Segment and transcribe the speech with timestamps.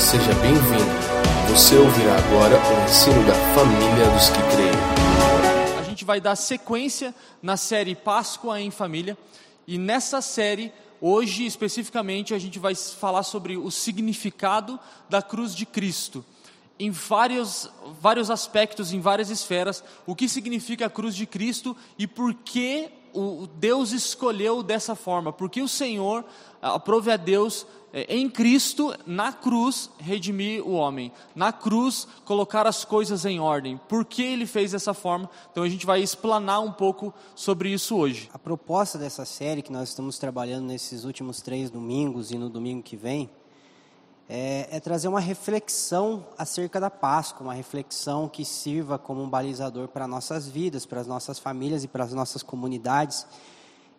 [0.00, 1.50] Seja bem-vindo.
[1.50, 5.78] Você ouvirá agora o ensino da família dos que creem.
[5.78, 9.16] A gente vai dar sequência na série Páscoa em Família.
[9.66, 10.70] E nessa série,
[11.00, 14.78] hoje especificamente, a gente vai falar sobre o significado
[15.08, 16.24] da cruz de Cristo.
[16.78, 17.70] Em vários,
[18.00, 22.90] vários aspectos, em várias esferas, o que significa a cruz de Cristo e por que
[23.14, 26.22] o Deus escolheu dessa forma, porque o Senhor
[26.60, 27.66] aprove a Deus
[28.08, 33.80] em Cristo, na cruz, redimir o homem, na cruz, colocar as coisas em ordem.
[33.88, 35.30] Por que ele fez dessa forma?
[35.50, 38.28] Então a gente vai explanar um pouco sobre isso hoje.
[38.34, 42.82] A proposta dessa série que nós estamos trabalhando nesses últimos três domingos e no domingo
[42.82, 43.30] que vem
[44.28, 49.88] é, é trazer uma reflexão acerca da Páscoa, uma reflexão que sirva como um balizador
[49.88, 53.26] para nossas vidas, para as nossas famílias e para as nossas comunidades.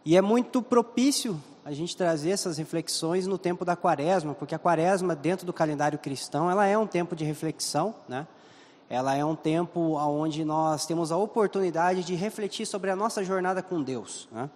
[0.07, 4.57] E é muito propício a gente trazer essas reflexões no tempo da quaresma, porque a
[4.57, 8.25] quaresma, dentro do calendário cristão, ela é um tempo de reflexão, né?
[8.89, 13.61] Ela é um tempo onde nós temos a oportunidade de refletir sobre a nossa jornada
[13.61, 14.49] com Deus, né?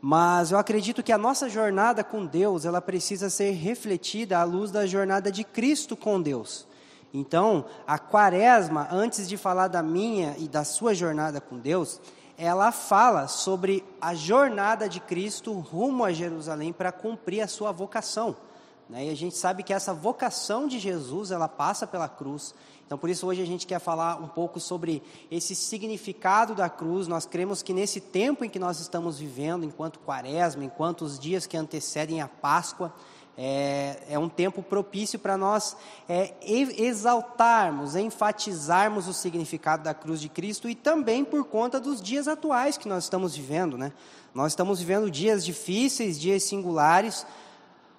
[0.00, 4.70] Mas eu acredito que a nossa jornada com Deus, ela precisa ser refletida à luz
[4.70, 6.66] da jornada de Cristo com Deus.
[7.12, 12.00] Então, a quaresma, antes de falar da minha e da sua jornada com Deus,
[12.36, 18.36] ela fala sobre a jornada de Cristo rumo a Jerusalém para cumprir a sua vocação.
[18.88, 19.06] Né?
[19.06, 22.54] E a gente sabe que essa vocação de Jesus, ela passa pela cruz.
[22.86, 27.08] Então, por isso, hoje a gente quer falar um pouco sobre esse significado da cruz.
[27.08, 31.46] Nós cremos que nesse tempo em que nós estamos vivendo, enquanto quaresma, enquanto os dias
[31.46, 32.92] que antecedem a Páscoa,
[33.36, 35.76] é, é um tempo propício para nós
[36.08, 42.28] é, exaltarmos, enfatizarmos o significado da cruz de Cristo e também por conta dos dias
[42.28, 43.92] atuais que nós estamos vivendo, né?
[44.32, 47.26] Nós estamos vivendo dias difíceis, dias singulares,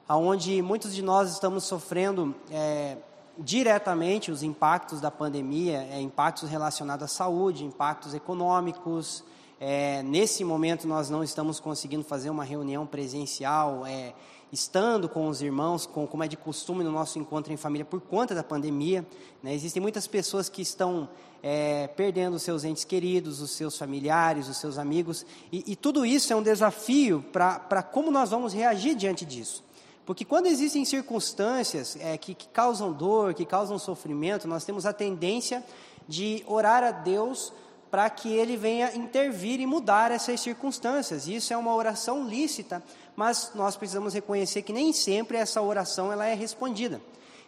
[0.07, 2.97] onde muitos de nós estamos sofrendo é,
[3.37, 9.23] diretamente os impactos da pandemia, é, impactos relacionados à saúde, impactos econômicos.
[9.59, 13.85] É, nesse momento nós não estamos conseguindo fazer uma reunião presencial.
[13.85, 14.13] É,
[14.51, 18.01] estando com os irmãos, com, como é de costume no nosso encontro em família, por
[18.01, 19.05] conta da pandemia.
[19.41, 19.53] Né?
[19.53, 21.09] Existem muitas pessoas que estão
[21.43, 26.05] é, perdendo os seus entes queridos, os seus familiares, os seus amigos, e, e tudo
[26.05, 29.63] isso é um desafio para como nós vamos reagir diante disso.
[30.05, 34.93] Porque quando existem circunstâncias é, que, que causam dor, que causam sofrimento, nós temos a
[34.93, 35.63] tendência
[36.07, 37.51] de orar a Deus
[37.89, 41.27] para que Ele venha intervir e mudar essas circunstâncias.
[41.27, 42.83] Isso é uma oração lícita,
[43.15, 47.01] mas nós precisamos reconhecer que nem sempre essa oração ela é respondida.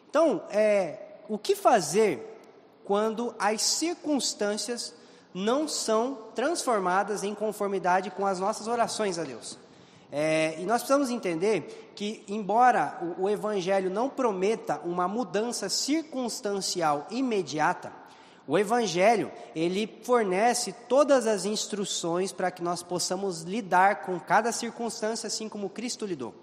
[0.09, 2.39] Então, é, o que fazer
[2.85, 4.93] quando as circunstâncias
[5.33, 9.57] não são transformadas em conformidade com as nossas orações a Deus?
[10.09, 17.05] É, e nós precisamos entender que, embora o, o Evangelho não prometa uma mudança circunstancial
[17.11, 17.91] imediata,
[18.47, 25.27] o Evangelho, ele fornece todas as instruções para que nós possamos lidar com cada circunstância
[25.27, 26.33] assim como Cristo lidou.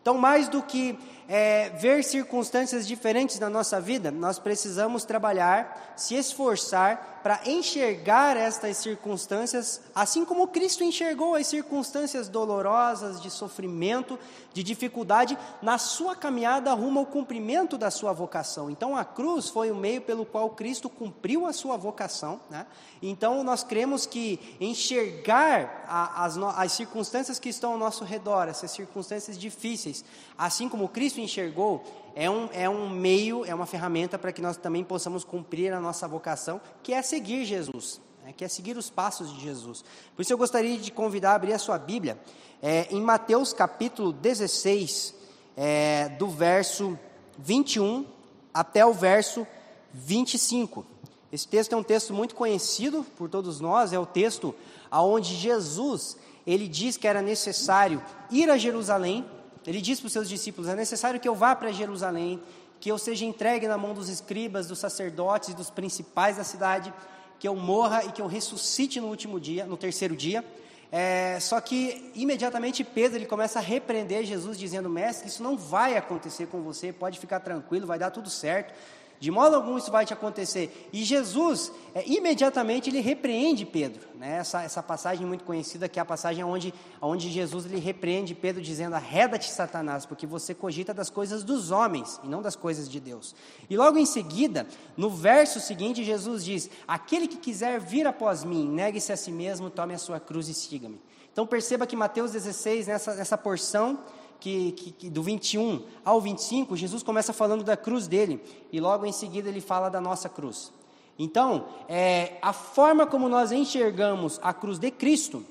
[0.00, 0.98] Então, mais do que
[1.34, 8.76] é, ver circunstâncias diferentes na nossa vida, nós precisamos trabalhar, se esforçar para enxergar estas
[8.78, 14.18] circunstâncias, assim como Cristo enxergou as circunstâncias dolorosas, de sofrimento,
[14.52, 18.68] de dificuldade, na sua caminhada rumo ao cumprimento da sua vocação.
[18.68, 22.40] Então, a cruz foi o meio pelo qual Cristo cumpriu a sua vocação.
[22.50, 22.66] Né?
[23.00, 28.72] Então, nós cremos que enxergar a, as, as circunstâncias que estão ao nosso redor, essas
[28.72, 30.04] circunstâncias difíceis,
[30.36, 31.82] assim como Cristo enxergou,
[32.14, 35.80] é um, é um meio, é uma ferramenta para que nós também possamos cumprir a
[35.80, 39.84] nossa vocação, que é seguir Jesus, né, que é seguir os passos de Jesus.
[40.14, 42.18] Por isso eu gostaria de convidar a abrir a sua Bíblia
[42.60, 45.14] é, em Mateus capítulo 16,
[45.56, 46.98] é, do verso
[47.38, 48.06] 21
[48.52, 49.46] até o verso
[49.92, 50.84] 25.
[51.32, 54.54] Esse texto é um texto muito conhecido por todos nós, é o texto
[54.90, 56.16] aonde Jesus
[56.46, 59.24] ele diz que era necessário ir a Jerusalém
[59.66, 62.40] ele diz para os seus discípulos: é necessário que eu vá para Jerusalém,
[62.80, 66.92] que eu seja entregue na mão dos escribas, dos sacerdotes dos principais da cidade,
[67.38, 70.44] que eu morra e que eu ressuscite no último dia, no terceiro dia.
[70.90, 75.96] É, só que imediatamente Pedro ele começa a repreender Jesus, dizendo: Mestre, isso não vai
[75.96, 78.74] acontecer com você, pode ficar tranquilo, vai dar tudo certo.
[79.22, 80.88] De modo algum isso vai te acontecer.
[80.92, 84.08] E Jesus, é, imediatamente, ele repreende Pedro.
[84.16, 84.38] Né?
[84.38, 88.60] Essa, essa passagem muito conhecida, que é a passagem onde, onde Jesus ele repreende Pedro,
[88.60, 92.98] dizendo: Arreda-te, Satanás, porque você cogita das coisas dos homens e não das coisas de
[92.98, 93.32] Deus.
[93.70, 94.66] E logo em seguida,
[94.96, 99.70] no verso seguinte, Jesus diz: Aquele que quiser vir após mim, negue-se a si mesmo,
[99.70, 101.00] tome a sua cruz e siga-me.
[101.32, 104.00] Então perceba que Mateus 16, nessa, nessa porção
[104.42, 108.42] que, que, que, do 21 ao 25, Jesus começa falando da cruz dele,
[108.72, 110.72] e logo em seguida ele fala da nossa cruz.
[111.16, 115.44] Então, é, a forma como nós enxergamos a cruz de Cristo,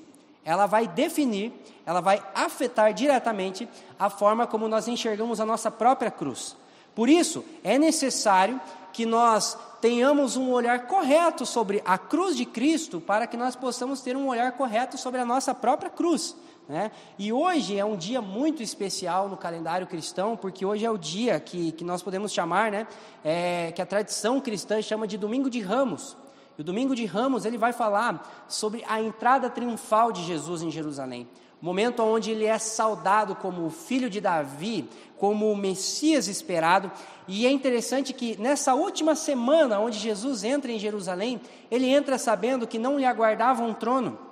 [0.44, 1.54] ela vai definir,
[1.86, 3.66] ela vai afetar diretamente
[3.98, 6.54] a forma como nós enxergamos a nossa própria cruz.
[6.94, 8.60] Por isso, é necessário
[8.92, 14.02] que nós tenhamos um olhar correto sobre a cruz de Cristo, para que nós possamos
[14.02, 16.36] ter um olhar correto sobre a nossa própria cruz.
[16.68, 16.92] Né?
[17.18, 21.38] E hoje é um dia muito especial no calendário cristão, porque hoje é o dia
[21.40, 22.86] que, que nós podemos chamar, né,
[23.24, 26.16] é, que a tradição cristã chama de Domingo de Ramos.
[26.56, 30.70] E o Domingo de Ramos ele vai falar sobre a entrada triunfal de Jesus em
[30.70, 31.28] Jerusalém.
[31.60, 36.90] Momento onde ele é saudado como o filho de Davi, como o Messias esperado.
[37.28, 42.66] E é interessante que nessa última semana onde Jesus entra em Jerusalém, ele entra sabendo
[42.66, 44.31] que não lhe aguardava um trono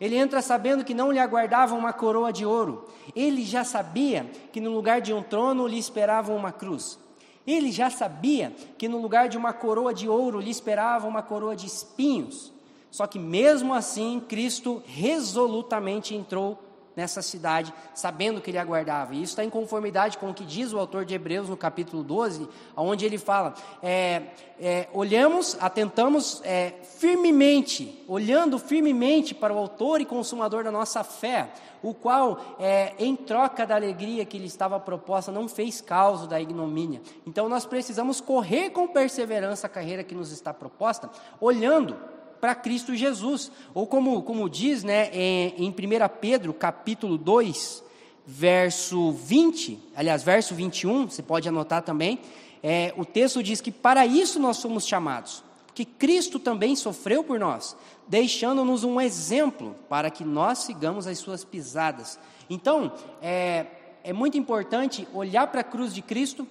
[0.00, 2.88] ele entra sabendo que não lhe aguardava uma coroa de ouro.
[3.14, 6.98] Ele já sabia que no lugar de um trono lhe esperava uma cruz.
[7.46, 11.54] Ele já sabia que no lugar de uma coroa de ouro lhe esperava uma coroa
[11.54, 12.50] de espinhos.
[12.90, 16.58] Só que mesmo assim, Cristo resolutamente entrou
[17.00, 19.14] nessa cidade, sabendo que ele aguardava.
[19.14, 22.02] E isso está em conformidade com o que diz o autor de Hebreus no capítulo
[22.02, 24.22] 12, onde ele fala: é,
[24.60, 31.50] é, olhamos, atentamos é, firmemente, olhando firmemente para o autor e consumador da nossa fé,
[31.82, 36.38] o qual, é, em troca da alegria que lhe estava proposta, não fez causa da
[36.38, 37.00] ignomínia.
[37.26, 41.08] Então nós precisamos correr com perseverança a carreira que nos está proposta,
[41.40, 41.96] olhando
[42.40, 43.50] para Cristo Jesus.
[43.74, 45.74] Ou como, como diz né, em, em 1
[46.20, 47.84] Pedro, capítulo 2,
[48.26, 52.20] verso 20, aliás, verso 21, você pode anotar também,
[52.62, 55.42] é, o texto diz que para isso nós somos chamados,
[55.74, 57.76] que Cristo também sofreu por nós,
[58.06, 62.18] deixando-nos um exemplo para que nós sigamos as suas pisadas.
[62.48, 62.92] Então,
[63.22, 63.66] é,
[64.04, 66.46] é muito importante olhar para a cruz de Cristo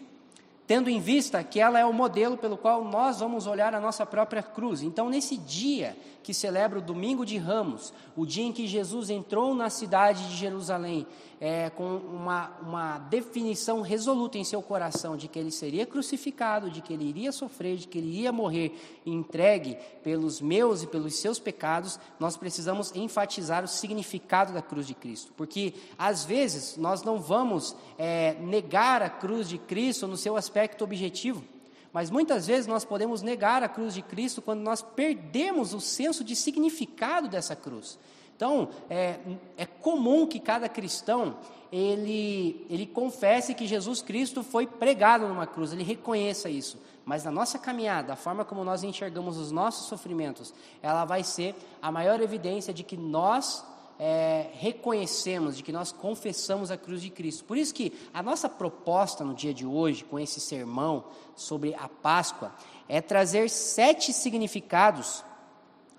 [0.69, 4.05] tendo em vista que ela é o modelo pelo qual nós vamos olhar a nossa
[4.05, 4.83] própria cruz.
[4.83, 9.55] Então, nesse dia que celebra o Domingo de Ramos, o dia em que Jesus entrou
[9.55, 11.07] na cidade de Jerusalém,
[11.41, 16.81] é, com uma, uma definição resoluta em seu coração de que ele seria crucificado, de
[16.81, 21.39] que ele iria sofrer, de que ele iria morrer entregue pelos meus e pelos seus
[21.39, 27.19] pecados, nós precisamos enfatizar o significado da cruz de Cristo, porque às vezes nós não
[27.19, 31.43] vamos é, negar a cruz de Cristo no seu aspecto objetivo.
[31.91, 36.23] Mas muitas vezes nós podemos negar a cruz de Cristo quando nós perdemos o senso
[36.23, 37.97] de significado dessa cruz.
[38.35, 39.19] Então, é,
[39.57, 41.37] é comum que cada cristão
[41.71, 46.79] ele, ele confesse que Jesus Cristo foi pregado numa cruz, ele reconheça isso.
[47.05, 51.55] Mas na nossa caminhada, a forma como nós enxergamos os nossos sofrimentos, ela vai ser
[51.81, 53.65] a maior evidência de que nós
[53.99, 57.43] é, reconhecemos, de que nós confessamos a cruz de Cristo.
[57.43, 61.03] Por isso que a nossa proposta no dia de hoje, com esse sermão
[61.35, 62.53] sobre a Páscoa,
[62.87, 65.21] é trazer sete significados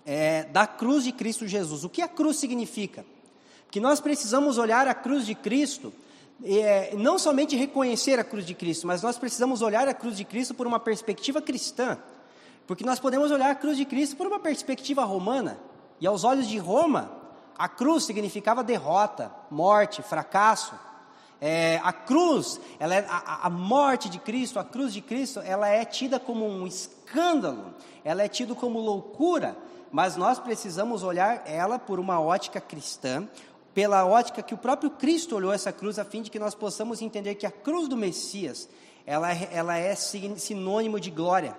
[0.06, 1.84] é, da cruz de Cristo Jesus.
[1.84, 3.04] O que a cruz significa?
[3.70, 5.92] Que nós precisamos olhar a cruz de Cristo,
[6.42, 10.24] é, não somente reconhecer a cruz de Cristo, mas nós precisamos olhar a cruz de
[10.24, 11.98] Cristo por uma perspectiva cristã.
[12.66, 15.58] Porque nós podemos olhar a cruz de Cristo por uma perspectiva romana,
[16.00, 17.19] e aos olhos de Roma,
[17.60, 20.74] a cruz significava derrota, morte, fracasso.
[21.38, 25.68] É, a cruz, ela é, a, a, morte de Cristo, a cruz de Cristo, ela
[25.68, 29.58] é tida como um escândalo, ela é tida como loucura,
[29.92, 33.28] mas nós precisamos olhar ela por uma ótica cristã,
[33.74, 37.02] pela ótica que o próprio Cristo olhou essa cruz, a fim de que nós possamos
[37.02, 38.70] entender que a cruz do Messias,
[39.04, 41.54] ela, é, ela é sinônimo de glória,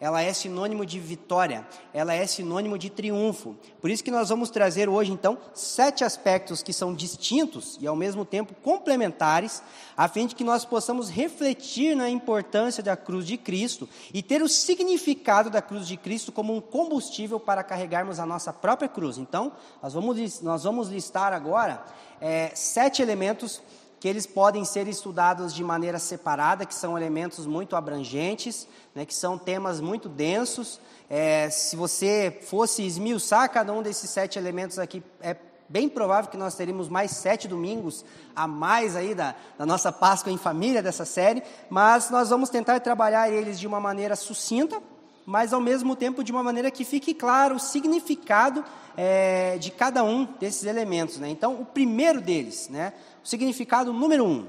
[0.00, 3.56] ela é sinônimo de vitória, ela é sinônimo de triunfo.
[3.80, 7.96] Por isso que nós vamos trazer hoje, então, sete aspectos que são distintos e ao
[7.96, 9.62] mesmo tempo complementares,
[9.96, 14.42] a fim de que nós possamos refletir na importância da cruz de Cristo e ter
[14.42, 19.18] o significado da cruz de Cristo como um combustível para carregarmos a nossa própria cruz.
[19.18, 21.84] Então, nós vamos, nós vamos listar agora
[22.20, 23.60] é, sete elementos
[24.04, 29.14] que eles podem ser estudados de maneira separada, que são elementos muito abrangentes, né, que
[29.14, 30.78] são temas muito densos.
[31.08, 35.34] É, se você fosse esmiuçar cada um desses sete elementos aqui, é
[35.70, 38.04] bem provável que nós teríamos mais sete domingos
[38.36, 42.80] a mais aí da, da nossa Páscoa em família dessa série, mas nós vamos tentar
[42.80, 44.82] trabalhar eles de uma maneira sucinta,
[45.24, 48.62] mas ao mesmo tempo de uma maneira que fique claro o significado
[48.96, 51.18] é, de cada um desses elementos.
[51.18, 51.30] Né?
[51.30, 52.92] Então, o primeiro deles, né,
[53.24, 54.46] significado número um: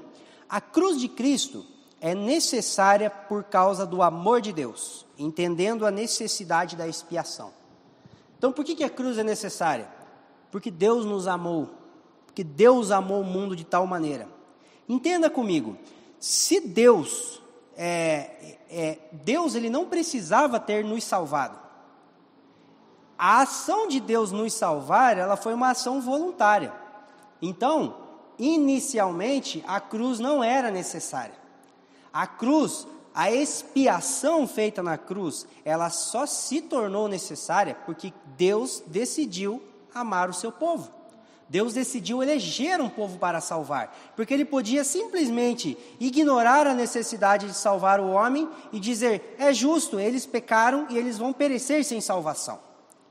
[0.48, 1.65] a cruz de Cristo
[2.00, 7.51] é necessária por causa do amor de Deus, entendendo a necessidade da expiação.
[8.38, 9.89] Então, por que, que a cruz é necessária?
[10.51, 11.70] Porque Deus nos amou,
[12.25, 14.36] porque Deus amou o mundo de tal maneira
[14.88, 15.77] Entenda comigo,
[16.20, 17.41] se Deus,
[17.75, 21.60] é, é, Deus ele não precisava ter nos salvado.
[23.17, 26.72] A ação de Deus nos salvar, ela foi uma ação voluntária.
[27.41, 27.96] Então,
[28.38, 31.36] inicialmente, a cruz não era necessária.
[32.12, 39.62] A cruz, a expiação feita na cruz, ela só se tornou necessária porque Deus decidiu
[39.94, 40.89] amar o seu povo.
[41.48, 47.54] Deus decidiu eleger um povo para salvar, porque ele podia simplesmente ignorar a necessidade de
[47.54, 52.64] salvar o homem e dizer: é justo, eles pecaram e eles vão perecer sem salvação.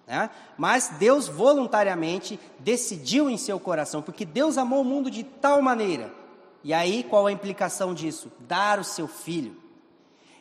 [0.07, 0.31] Né?
[0.57, 6.13] Mas Deus voluntariamente decidiu em seu coração, porque Deus amou o mundo de tal maneira.
[6.63, 8.31] E aí qual a implicação disso?
[8.41, 9.57] Dar o seu filho.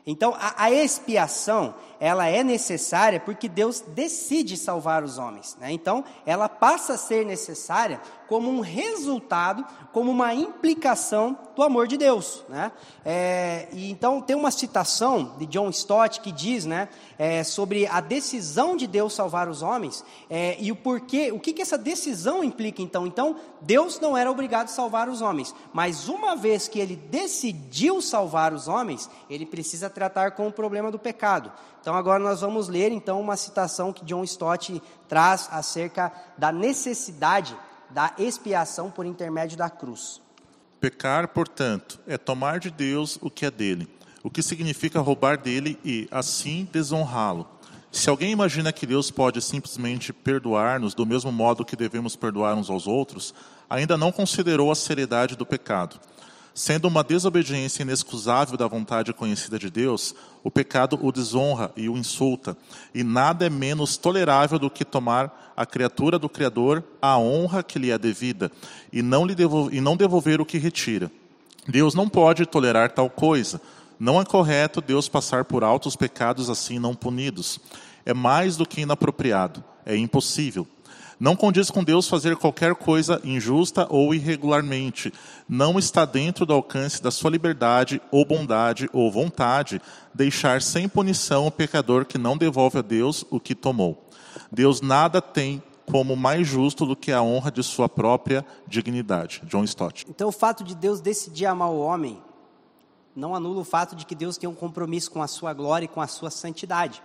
[0.05, 5.55] Então a, a expiação ela é necessária porque Deus decide salvar os homens.
[5.57, 5.71] Né?
[5.71, 8.01] Então, ela passa a ser necessária
[8.33, 12.43] como um resultado, como uma implicação do amor de Deus.
[12.49, 12.71] Né?
[13.05, 18.01] É, e então, tem uma citação de John Stott que diz né, é, sobre a
[18.01, 22.43] decisão de Deus salvar os homens é, e o porquê, o que, que essa decisão
[22.43, 23.05] implica então.
[23.05, 28.01] Então, Deus não era obrigado a salvar os homens, mas uma vez que ele decidiu
[28.01, 31.51] salvar os homens, ele precisa tratar com o problema do pecado.
[31.79, 37.55] Então agora nós vamos ler então uma citação que John Stott traz acerca da necessidade
[37.93, 40.19] da expiação por intermédio da cruz.
[40.79, 43.87] Pecar, portanto, é tomar de Deus o que é dele,
[44.21, 47.47] o que significa roubar dele e assim desonrá-lo.
[47.91, 52.69] Se alguém imagina que Deus pode simplesmente perdoar-nos do mesmo modo que devemos perdoar uns
[52.69, 53.33] aos outros,
[53.69, 55.99] ainda não considerou a seriedade do pecado.
[56.53, 61.97] Sendo uma desobediência inexcusável da vontade conhecida de Deus, o pecado o desonra e o
[61.97, 62.55] insulta,
[62.93, 67.79] e nada é menos tolerável do que tomar a criatura do Criador a honra que
[67.79, 68.51] lhe é devida,
[68.91, 71.11] e não, lhe devolver, e não devolver o que retira.
[71.67, 73.59] Deus não pode tolerar tal coisa.
[73.99, 77.59] Não é correto Deus passar por alto os pecados assim não punidos.
[78.05, 79.63] É mais do que inapropriado.
[79.85, 80.67] É impossível.
[81.23, 85.13] Não condiz com Deus fazer qualquer coisa injusta ou irregularmente.
[85.47, 89.81] Não está dentro do alcance da sua liberdade ou bondade ou vontade
[90.13, 94.05] deixar sem punição o pecador que não devolve a Deus o que tomou.
[94.51, 99.43] Deus nada tem como mais justo do que a honra de sua própria dignidade.
[99.45, 100.05] John Stott.
[100.09, 102.21] Então, o fato de Deus decidir amar o homem
[103.15, 105.87] não anula o fato de que Deus tem um compromisso com a sua glória e
[105.87, 107.01] com a sua santidade.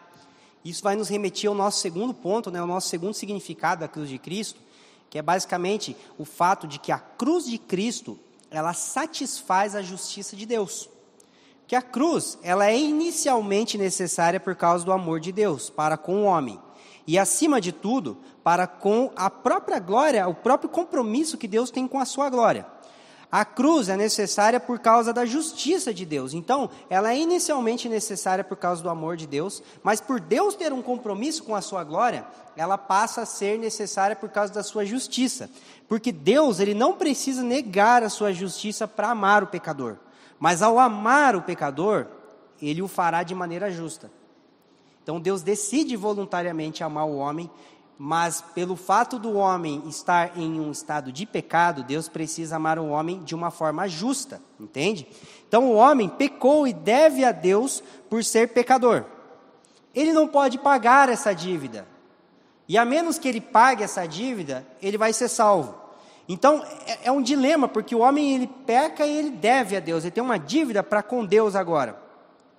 [0.64, 4.08] Isso vai nos remeter ao nosso segundo ponto, né, ao nosso segundo significado da cruz
[4.08, 4.60] de Cristo,
[5.08, 8.18] que é basicamente o fato de que a cruz de Cristo,
[8.50, 10.88] ela satisfaz a justiça de Deus.
[11.66, 16.22] Que a cruz, ela é inicialmente necessária por causa do amor de Deus para com
[16.22, 16.58] o homem.
[17.06, 21.86] E acima de tudo, para com a própria glória, o próprio compromisso que Deus tem
[21.86, 22.66] com a sua glória.
[23.30, 26.32] A cruz é necessária por causa da justiça de Deus.
[26.32, 30.72] Então, ela é inicialmente necessária por causa do amor de Deus, mas por Deus ter
[30.72, 34.86] um compromisso com a sua glória, ela passa a ser necessária por causa da sua
[34.86, 35.50] justiça.
[35.86, 39.96] Porque Deus, ele não precisa negar a sua justiça para amar o pecador,
[40.38, 42.06] mas ao amar o pecador,
[42.62, 44.10] ele o fará de maneira justa.
[45.02, 47.50] Então Deus decide voluntariamente amar o homem
[47.98, 52.90] mas pelo fato do homem estar em um estado de pecado, Deus precisa amar o
[52.90, 55.08] homem de uma forma justa, entende?
[55.48, 59.04] Então o homem pecou e deve a Deus por ser pecador.
[59.92, 61.88] Ele não pode pagar essa dívida.
[62.68, 65.74] E a menos que ele pague essa dívida, ele vai ser salvo.
[66.28, 70.04] Então é, é um dilema, porque o homem ele peca e ele deve a Deus,
[70.04, 72.00] ele tem uma dívida para com Deus agora.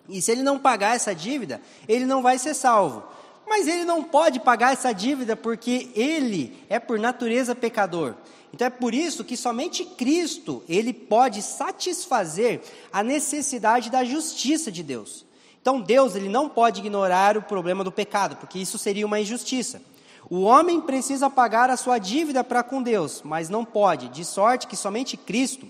[0.10, 3.04] E se ele não pagar essa dívida, ele não vai ser salvo.
[3.50, 8.14] Mas ele não pode pagar essa dívida porque ele é por natureza pecador.
[8.54, 12.62] Então é por isso que somente Cristo, ele pode satisfazer
[12.94, 15.26] a necessidade da justiça de Deus.
[15.62, 19.82] Então Deus, ele não pode ignorar o problema do pecado, porque isso seria uma injustiça.
[20.30, 24.68] O homem precisa pagar a sua dívida para com Deus, mas não pode, de sorte
[24.68, 25.68] que somente Cristo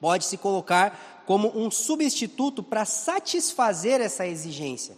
[0.00, 4.96] pode se colocar como um substituto para satisfazer essa exigência.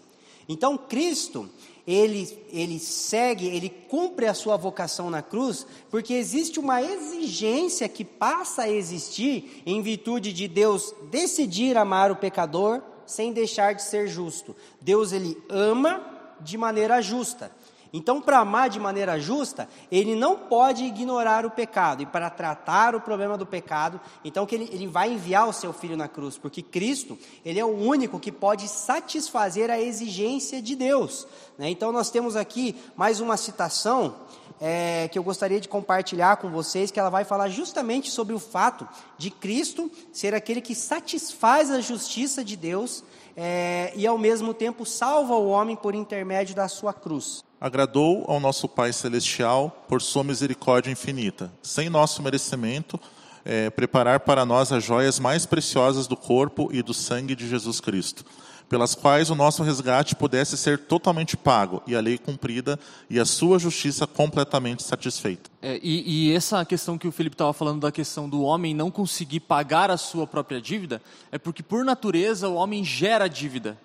[0.49, 1.49] Então Cristo,
[1.87, 8.05] ele, ele segue, ele cumpre a sua vocação na cruz, porque existe uma exigência que
[8.05, 14.09] passa a existir em virtude de Deus decidir amar o pecador sem deixar de ser
[14.09, 14.57] justo.
[14.81, 16.05] Deus ele ama
[16.41, 17.53] de maneira justa.
[17.97, 22.03] Então, para amar de maneira justa, ele não pode ignorar o pecado.
[22.03, 25.73] E para tratar o problema do pecado, então que ele, ele vai enviar o seu
[25.73, 30.77] filho na cruz, porque Cristo, ele é o único que pode satisfazer a exigência de
[30.77, 31.27] Deus.
[31.57, 31.71] Né?
[31.71, 34.15] Então, nós temos aqui mais uma citação
[34.61, 38.39] é, que eu gostaria de compartilhar com vocês, que ela vai falar justamente sobre o
[38.39, 38.87] fato
[39.17, 43.03] de Cristo ser aquele que satisfaz a justiça de Deus
[43.37, 47.45] é, e ao mesmo tempo salva o homem por intermédio da sua cruz.
[47.61, 52.99] Agradou ao nosso Pai Celestial por sua misericórdia infinita, sem nosso merecimento,
[53.45, 57.81] é, preparar para nós as joias mais preciosas do corpo e do sangue de Jesus
[57.81, 58.25] Cristo
[58.69, 63.25] pelas quais o nosso resgate pudesse ser totalmente pago e a lei cumprida e a
[63.25, 65.51] sua justiça completamente satisfeita.
[65.63, 68.91] É, e, e, essa questão que o Felipe estava falando da questão do homem não
[68.91, 73.79] conseguir pagar a sua própria dívida é porque por natureza o homem gera dívida.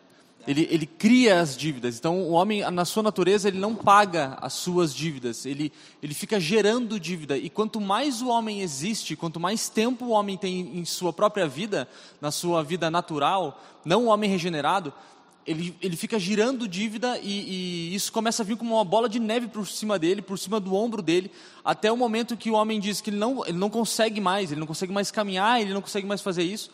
[0.47, 1.97] Ele, ele cria as dívidas.
[1.97, 5.45] Então, o homem, na sua natureza, ele não paga as suas dívidas.
[5.45, 5.71] Ele,
[6.01, 7.37] ele fica gerando dívida.
[7.37, 11.47] E quanto mais o homem existe, quanto mais tempo o homem tem em sua própria
[11.47, 11.87] vida,
[12.19, 14.93] na sua vida natural, não o homem regenerado,
[15.45, 19.19] ele, ele fica girando dívida e, e, isso começa a vir como uma bola de
[19.19, 21.31] neve por cima dele, por cima do ombro dele,
[21.65, 24.59] até o momento que o homem diz que ele não, ele não consegue mais, ele
[24.59, 26.69] não consegue mais caminhar, ele não consegue mais fazer isso.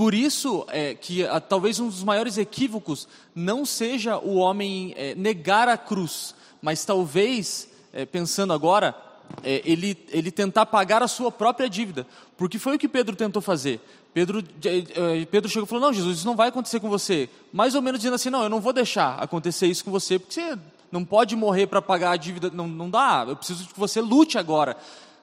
[0.00, 5.14] Por isso é, que a, talvez um dos maiores equívocos não seja o homem é,
[5.14, 8.96] negar a cruz, mas talvez, é, pensando agora,
[9.44, 12.06] é, ele, ele tentar pagar a sua própria dívida.
[12.38, 13.78] Porque foi o que Pedro tentou fazer.
[14.14, 17.28] Pedro, é, é, Pedro chegou e falou: Não, Jesus, isso não vai acontecer com você.
[17.52, 20.32] Mais ou menos dizendo assim: Não, eu não vou deixar acontecer isso com você, porque
[20.32, 20.58] você
[20.90, 22.50] não pode morrer para pagar a dívida.
[22.50, 23.26] Não, não dá.
[23.28, 24.78] Eu preciso que você lute agora.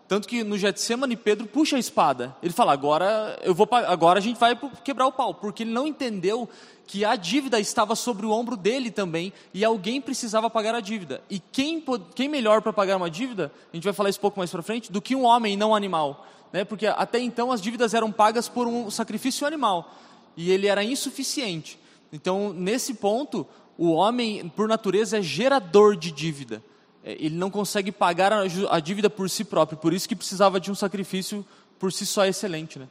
[0.07, 2.35] Tanto que no Getsemane Pedro puxa a espada.
[2.41, 5.85] Ele fala: agora eu vou, agora a gente vai quebrar o pau, porque ele não
[5.85, 6.47] entendeu
[6.85, 11.21] que a dívida estava sobre o ombro dele também e alguém precisava pagar a dívida.
[11.29, 11.83] E quem,
[12.15, 13.51] quem melhor para pagar uma dívida?
[13.73, 15.71] A gente vai falar isso pouco mais para frente do que um homem, e não
[15.71, 16.63] um animal, né?
[16.63, 19.93] Porque até então as dívidas eram pagas por um sacrifício animal
[20.37, 21.77] e ele era insuficiente.
[22.13, 23.45] Então nesse ponto
[23.77, 26.63] o homem por natureza é gerador de dívida.
[27.07, 30.69] É, ele não consegue pagar a dívida por si próprio, por isso que precisava de
[30.69, 31.45] um sacrifício
[31.79, 32.77] por si só excelente.
[32.77, 32.87] Né?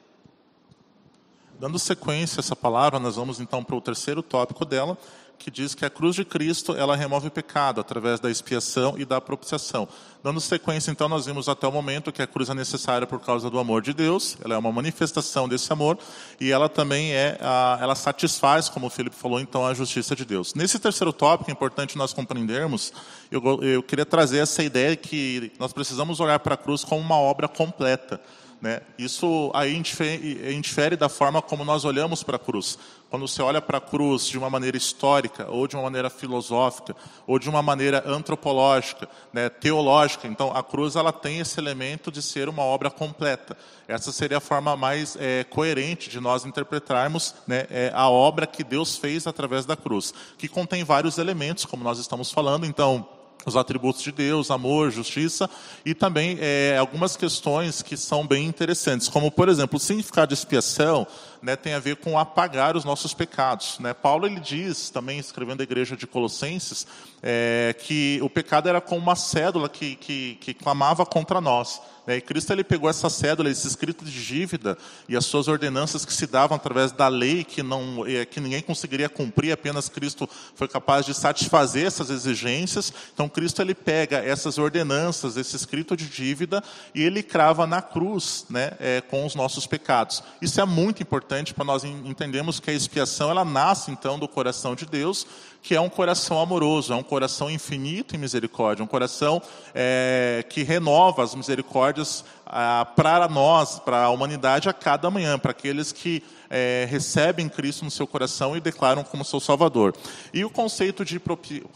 [1.60, 4.96] Dando sequência a essa palavra, nós vamos então para o terceiro tópico dela,
[5.38, 9.04] que diz que a cruz de Cristo ela remove o pecado através da expiação e
[9.04, 9.88] da propiciação.
[10.22, 13.48] Dando sequência, então, nós vimos até o momento que a cruz é necessária por causa
[13.48, 15.98] do amor de Deus, ela é uma manifestação desse amor
[16.40, 17.38] e ela também é,
[17.80, 20.54] ela satisfaz, como o Felipe falou, então, a justiça de Deus.
[20.54, 22.92] Nesse terceiro tópico, é importante nós compreendermos,
[23.30, 27.16] eu, eu queria trazer essa ideia que nós precisamos olhar para a cruz como uma
[27.16, 28.20] obra completa.
[28.60, 28.80] Né?
[28.98, 32.78] Isso aí infere da forma como nós olhamos para a cruz.
[33.08, 36.94] Quando você olha para a cruz de uma maneira histórica, ou de uma maneira filosófica,
[37.24, 42.20] ou de uma maneira antropológica, né, teológica, então a cruz ela tem esse elemento de
[42.20, 43.56] ser uma obra completa.
[43.86, 48.64] Essa seria a forma mais é, coerente de nós interpretarmos né, é, a obra que
[48.64, 52.66] Deus fez através da cruz, que contém vários elementos, como nós estamos falando.
[52.66, 53.06] Então,
[53.46, 55.48] os atributos de Deus, amor, justiça,
[55.84, 60.34] e também é, algumas questões que são bem interessantes, como, por exemplo, o significado de
[60.34, 61.06] expiação
[61.42, 63.78] né, tem a ver com apagar os nossos pecados.
[63.78, 63.94] Né?
[63.94, 66.86] Paulo ele diz, também escrevendo a igreja de Colossenses,
[67.22, 71.80] é, que o pecado era como uma cédula que, que, que clamava contra nós.
[72.06, 72.18] Né?
[72.18, 76.12] E Cristo ele pegou essa cédula, esse escrito de dívida e as suas ordenanças que
[76.12, 80.68] se davam através da lei que não é, que ninguém conseguiria cumprir, apenas Cristo foi
[80.68, 82.92] capaz de satisfazer essas exigências.
[83.12, 86.62] Então Cristo ele pega essas ordenanças, esse escrito de dívida
[86.94, 90.22] e ele crava na cruz, né, é, com os nossos pecados.
[90.40, 94.74] Isso é muito importante para nós entendermos que a expiação ela nasce então do coração
[94.74, 95.26] de Deus
[95.66, 99.42] que é um coração amoroso, é um coração infinito em misericórdia, um coração
[99.74, 105.50] é, que renova as misericórdias ah, para nós, para a humanidade a cada manhã, para
[105.50, 109.94] aqueles que é, recebem Cristo no seu coração e declaram como seu Salvador.
[110.32, 111.20] E o conceito de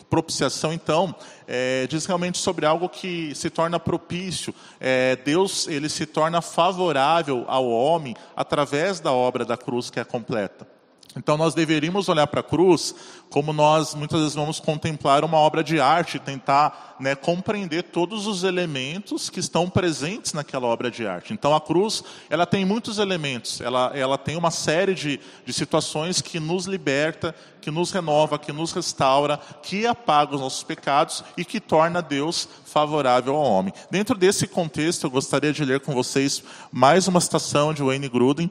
[0.09, 1.15] propiciação, então,
[1.47, 4.55] é, diz realmente sobre algo que se torna propício.
[4.79, 10.05] É, Deus ele se torna favorável ao homem através da obra da cruz que é
[10.05, 10.80] completa.
[11.17, 12.95] Então nós deveríamos olhar para a cruz
[13.31, 18.43] como nós muitas vezes vamos contemplar uma obra de arte, tentar né, compreender todos os
[18.43, 21.33] elementos que estão presentes naquela obra de arte.
[21.33, 26.21] Então a cruz ela tem muitos elementos, ela, ela tem uma série de, de situações
[26.21, 31.45] que nos liberta, que nos renova, que nos restaura, que apaga os nossos pecados e
[31.45, 33.73] que torna Deus favorável ao homem.
[33.91, 36.43] Dentro desse contexto, eu gostaria de ler com vocês
[36.73, 38.51] mais uma citação de Wayne Gruden,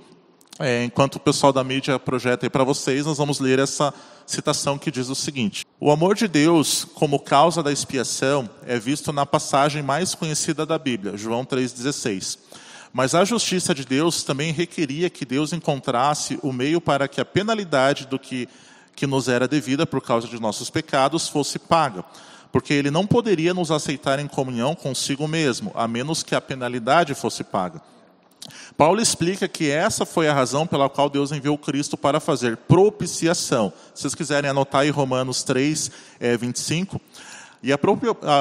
[0.60, 3.94] é, enquanto o pessoal da mídia projeta aí para vocês, nós vamos ler essa
[4.26, 9.14] citação que diz o seguinte: O amor de Deus, como causa da expiação, é visto
[9.14, 12.38] na passagem mais conhecida da Bíblia, João 3,16.
[12.92, 17.26] Mas a justiça de Deus também requeria que Deus encontrasse o meio para que a
[17.26, 18.50] penalidade do que,
[18.96, 22.04] que nos era devida por causa de nossos pecados fosse paga
[22.52, 27.14] porque ele não poderia nos aceitar em comunhão consigo mesmo, a menos que a penalidade
[27.14, 27.82] fosse paga.
[28.78, 33.74] Paulo explica que essa foi a razão pela qual Deus enviou Cristo para fazer propiciação.
[33.94, 37.00] Se vocês quiserem anotar aí Romanos 3, é, 25.
[37.62, 37.80] E a,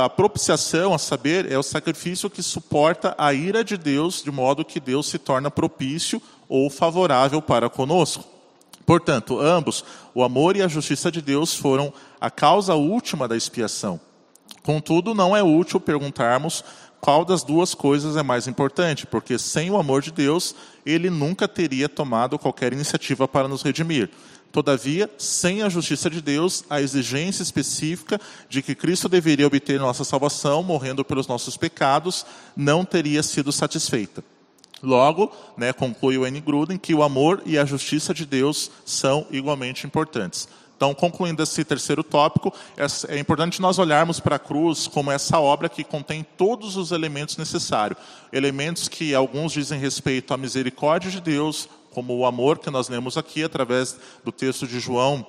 [0.04, 4.64] a propiciação, a saber, é o sacrifício que suporta a ira de Deus, de modo
[4.64, 8.24] que Deus se torna propício ou favorável para conosco.
[8.87, 9.84] Portanto, ambos,
[10.14, 14.00] o amor e a justiça de Deus, foram a causa última da expiação.
[14.62, 16.64] Contudo, não é útil perguntarmos
[17.00, 21.46] qual das duas coisas é mais importante, porque sem o amor de Deus, ele nunca
[21.46, 24.11] teria tomado qualquer iniciativa para nos redimir.
[24.50, 30.04] Todavia, sem a justiça de Deus, a exigência específica de que Cristo deveria obter nossa
[30.04, 32.24] salvação, morrendo pelos nossos pecados,
[32.56, 34.24] não teria sido satisfeita.
[34.82, 36.40] Logo, né, conclui o N.
[36.40, 40.48] Gruden que o amor e a justiça de Deus são igualmente importantes.
[40.78, 42.54] Então, concluindo esse terceiro tópico,
[43.08, 47.36] é importante nós olharmos para a cruz como essa obra que contém todos os elementos
[47.36, 47.98] necessários.
[48.32, 53.16] Elementos que alguns dizem respeito à misericórdia de Deus, como o amor que nós lemos
[53.16, 55.26] aqui através do texto de João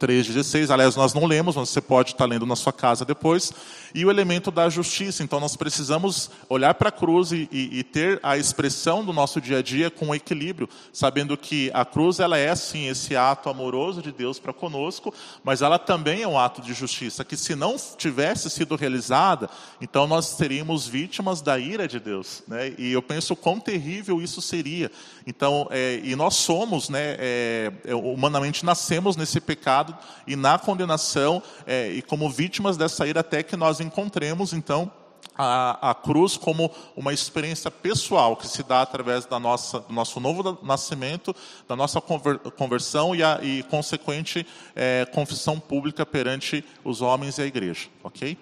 [0.00, 0.70] 3,16.
[0.70, 3.52] Aliás, nós não lemos, mas você pode estar lendo na sua casa depois.
[3.94, 5.22] E o elemento da justiça.
[5.22, 9.40] Então, nós precisamos olhar para a cruz e, e, e, ter a expressão do nosso
[9.40, 14.02] dia a dia com equilíbrio, sabendo que a cruz ela é, sim, esse ato amoroso
[14.02, 15.12] de Deus para conosco,
[15.44, 19.48] mas ela também é um ato de justiça, que se não tivesse sido realizada,
[19.80, 22.42] então nós seríamos vítimas da ira de Deus.
[22.46, 22.74] Né?
[22.78, 24.90] E eu penso quão terrível isso seria.
[25.26, 29.81] Então, é, e nós somos, né, é, é humanamente nascemos nesse pecado
[30.26, 34.90] e na condenação é, e como vítimas dessa ira até que nós encontremos então
[35.36, 40.20] a, a, cruz como uma experiência pessoal que se dá através da nossa, do nosso
[40.20, 41.34] novo nascimento,
[41.66, 47.42] da nossa conver, conversão e, a, e consequente é, confissão pública perante os homens e
[47.42, 48.36] a igreja, ok?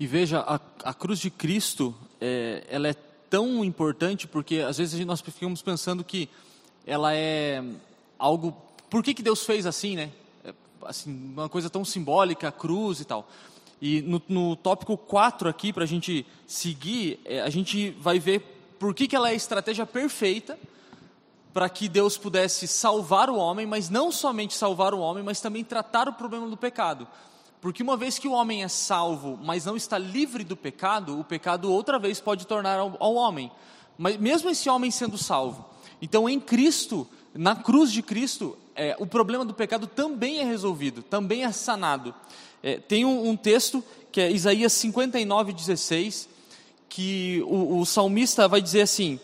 [0.00, 2.94] E veja, a, a cruz de Cristo, é, ela é
[3.28, 6.28] tão importante porque às vezes nós ficamos pensando que
[6.86, 7.62] ela é
[8.18, 8.56] algo
[8.90, 10.10] por que, que Deus fez assim, né?
[10.44, 13.28] É, assim, uma coisa tão simbólica, a cruz e tal.
[13.80, 18.40] E no, no tópico 4 aqui, para a gente seguir, é, a gente vai ver
[18.78, 20.58] por que, que ela é a estratégia perfeita
[21.52, 25.64] para que Deus pudesse salvar o homem, mas não somente salvar o homem, mas também
[25.64, 27.06] tratar o problema do pecado.
[27.60, 31.24] Porque uma vez que o homem é salvo, mas não está livre do pecado, o
[31.24, 33.50] pecado outra vez pode tornar ao, ao homem.
[33.96, 35.66] Mas mesmo esse homem sendo salvo.
[36.00, 41.02] Então, em Cristo, na cruz de Cristo, é, o problema do pecado também é resolvido,
[41.02, 42.14] também é sanado.
[42.62, 46.28] É, tem um, um, texto que é Isaías 59, 16,
[46.88, 49.18] que o, o salmista vai dizer assim,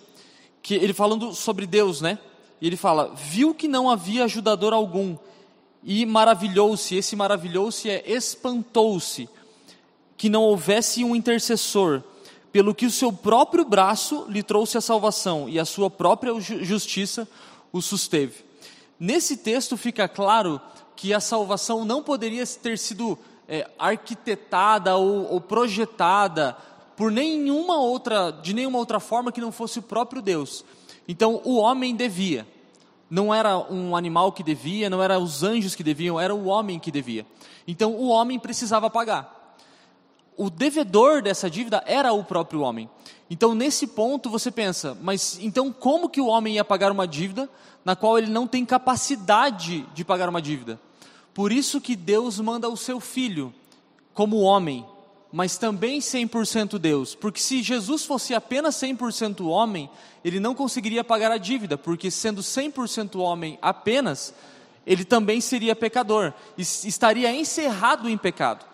[0.60, 2.18] que ele falando sobre Deus, né?
[2.60, 5.16] E ele fala: viu que não havia ajudador algum
[5.84, 6.96] e maravilhou-se.
[6.96, 9.28] Esse maravilhou-se é espantou-se
[10.16, 12.02] que não houvesse um intercessor,
[12.50, 17.28] pelo que o seu próprio braço lhe trouxe a salvação e a sua própria justiça
[17.72, 18.44] o susteve.
[18.98, 20.60] Nesse texto fica claro
[20.96, 26.56] que a salvação não poderia ter sido é, arquitetada ou, ou projetada
[26.96, 30.64] por nenhuma outra, de nenhuma outra forma que não fosse o próprio Deus.
[31.08, 32.46] Então o homem devia.
[33.10, 36.78] Não era um animal que devia, não era os anjos que deviam, era o homem
[36.78, 37.26] que devia.
[37.66, 39.56] Então o homem precisava pagar.
[40.36, 42.88] O devedor dessa dívida era o próprio homem.
[43.28, 47.48] Então nesse ponto você pensa, mas então como que o homem ia pagar uma dívida
[47.84, 50.80] na qual ele não tem capacidade de pagar uma dívida.
[51.34, 53.52] Por isso que Deus manda o seu filho
[54.14, 54.86] como homem,
[55.32, 59.90] mas também 100% Deus, porque se Jesus fosse apenas 100% homem,
[60.24, 64.32] ele não conseguiria pagar a dívida, porque sendo 100% homem apenas,
[64.86, 68.64] ele também seria pecador, estaria encerrado em pecado.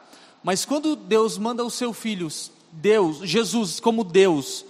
[0.42, 2.28] Mas quando Deus manda o seu filho,
[2.70, 4.64] Deus, Jesus como Deus,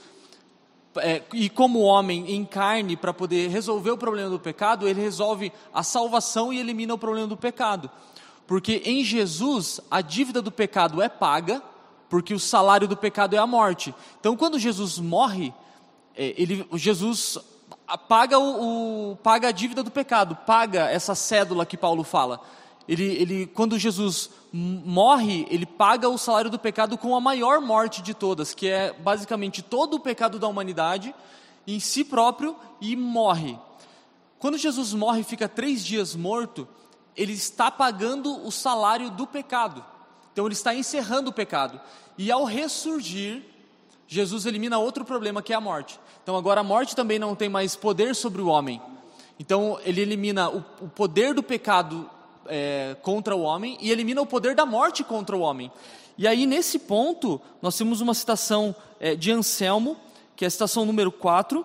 [0.96, 5.52] é, e como homem em carne para poder resolver o problema do pecado, ele resolve
[5.72, 7.90] a salvação e elimina o problema do pecado.
[8.46, 11.62] Porque em Jesus a dívida do pecado é paga,
[12.08, 13.94] porque o salário do pecado é a morte.
[14.18, 15.54] Então quando Jesus morre,
[16.16, 17.38] é, ele, Jesus
[18.08, 22.40] paga, o, o, paga a dívida do pecado, paga essa cédula que Paulo fala.
[22.88, 28.02] Ele, ele, quando Jesus morre, ele paga o salário do pecado com a maior morte
[28.02, 31.14] de todas, que é basicamente todo o pecado da humanidade
[31.66, 33.58] em si próprio e morre.
[34.38, 36.66] Quando Jesus morre e fica três dias morto,
[37.16, 39.84] ele está pagando o salário do pecado.
[40.32, 41.80] Então ele está encerrando o pecado.
[42.16, 43.42] E ao ressurgir,
[44.06, 46.00] Jesus elimina outro problema que é a morte.
[46.22, 48.80] Então agora a morte também não tem mais poder sobre o homem.
[49.38, 52.08] Então ele elimina o, o poder do pecado
[52.46, 55.70] é, contra o homem e elimina o poder da morte contra o homem.
[56.18, 59.96] E aí, nesse ponto, nós temos uma citação é, de Anselmo,
[60.36, 61.64] que é a citação número 4.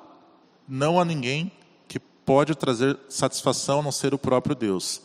[0.67, 1.51] Não há ninguém
[1.87, 5.01] que pode trazer satisfação a não ser o próprio Deus.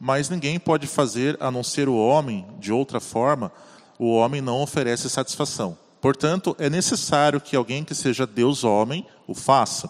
[0.00, 3.52] Mas ninguém pode fazer a não ser o homem de outra forma,
[3.98, 5.78] o homem não oferece satisfação.
[6.00, 9.88] Portanto, é necessário que alguém que seja Deus homem o faça.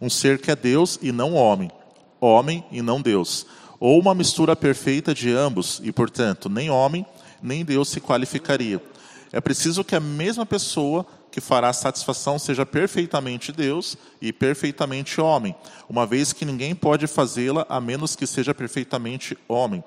[0.00, 1.70] Um ser que é Deus e não homem,
[2.20, 3.46] homem e não Deus.
[3.78, 7.04] Ou uma mistura perfeita de ambos, e portanto, nem homem
[7.42, 8.80] nem Deus se qualificaria.
[9.30, 15.54] É preciso que a mesma pessoa que fará satisfação seja perfeitamente Deus e perfeitamente homem,
[15.88, 19.82] uma vez que ninguém pode fazê-la a menos que seja perfeitamente homem.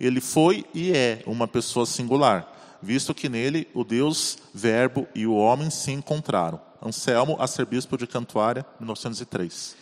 [0.00, 5.34] Ele foi e é uma pessoa singular, visto que nele o Deus, Verbo e o
[5.34, 6.58] homem se encontraram.
[6.82, 9.76] Anselmo, arcebispo de Cantuária, 1903.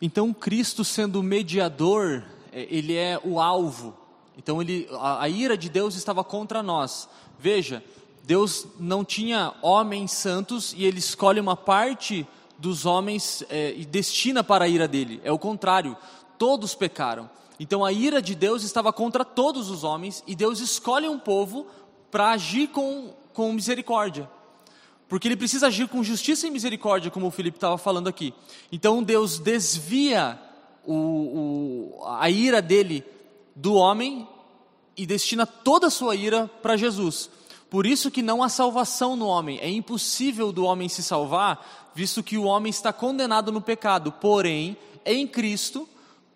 [0.00, 2.22] Então, Cristo sendo mediador,
[2.54, 4.04] ele é o alvo
[4.36, 7.08] então ele, a, a ira de Deus estava contra nós.
[7.38, 7.82] Veja,
[8.22, 12.26] Deus não tinha homens santos e ele escolhe uma parte
[12.58, 15.20] dos homens é, e destina para a ira dele.
[15.24, 15.96] É o contrário,
[16.38, 17.28] todos pecaram.
[17.58, 21.66] Então a ira de Deus estava contra todos os homens e Deus escolhe um povo
[22.10, 24.28] para agir com, com misericórdia.
[25.08, 28.34] Porque ele precisa agir com justiça e misericórdia, como o Felipe estava falando aqui.
[28.72, 30.40] Então Deus desvia
[30.86, 33.04] o, o, a ira dele
[33.54, 34.26] do homem
[34.96, 37.30] e destina toda a sua ira para Jesus.
[37.68, 39.58] Por isso que não há salvação no homem.
[39.58, 44.12] É impossível do homem se salvar, visto que o homem está condenado no pecado.
[44.12, 45.88] Porém, em Cristo,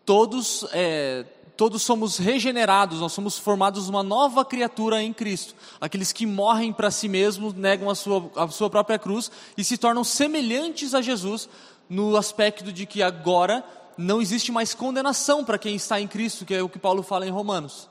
[0.05, 1.25] todos, é,
[1.57, 5.55] todos somos regenerados, nós somos formados uma nova criatura em Cristo.
[5.81, 9.79] Aqueles que morrem para si mesmos, negam a sua, a sua própria cruz e se
[9.79, 11.49] tornam semelhantes a Jesus
[11.89, 13.65] no aspecto de que agora
[13.99, 17.27] não existe mais condenação para quem está em Cristo, que é o que Paulo fala
[17.27, 17.91] em Romanos.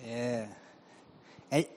[0.00, 0.48] É,
[1.50, 1.68] é,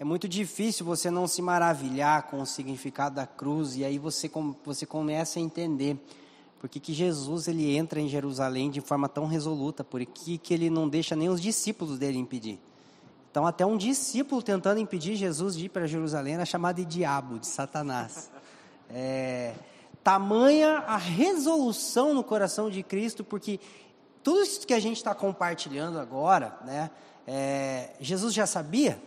[0.00, 4.28] é muito difícil você não se maravilhar com o significado da cruz e aí você,
[4.64, 5.96] você começa a entender
[6.58, 10.68] por que, Jesus ele entra em Jerusalém de forma tão resoluta, por que, que ele
[10.68, 12.58] não deixa nem os discípulos dele impedir.
[13.30, 17.38] Então, até um discípulo tentando impedir Jesus de ir para Jerusalém era chamado de diabo,
[17.38, 18.30] de Satanás.
[18.90, 19.54] É,
[20.02, 23.60] tamanha a resolução no coração de Cristo, porque
[24.22, 26.90] tudo isso que a gente está compartilhando agora, né,
[27.26, 29.00] é, Jesus já sabia,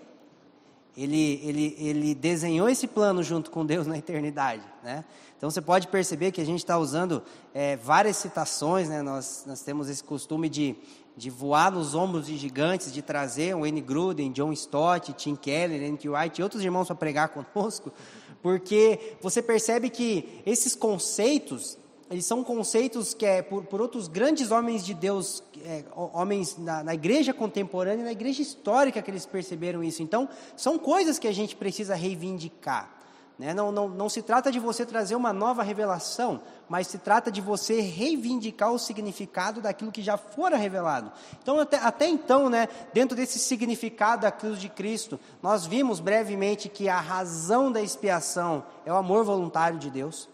[0.98, 5.04] ele, ele, ele desenhou esse plano junto com Deus na eternidade, né?
[5.38, 7.22] Então você pode perceber que a gente está usando
[7.54, 9.02] é, várias citações, né?
[9.02, 10.76] Nós, nós temos esse costume de,
[11.18, 15.84] de voar nos ombros de gigantes, de trazer o Wayne Gruden, John Stott, Tim Keller,
[15.84, 16.08] N.T.
[16.08, 17.92] White e outros irmãos para pregar conosco,
[18.46, 21.80] porque você percebe que esses conceitos,
[22.12, 26.84] eles são conceitos que é por, por outros grandes homens de Deus, é, homens na,
[26.84, 30.04] na, igreja contemporânea, na igreja histórica que eles perceberam isso.
[30.04, 32.96] Então, são coisas que a gente precisa reivindicar.
[33.38, 33.54] Né?
[33.54, 37.42] Não, não, não se trata de você trazer uma nova revelação, mas se trata de
[37.42, 41.12] você reivindicar o significado daquilo que já fora revelado.
[41.42, 46.70] Então, até, até então, né, dentro desse significado da cruz de Cristo, nós vimos brevemente
[46.70, 50.30] que a razão da expiação é o amor voluntário de Deus.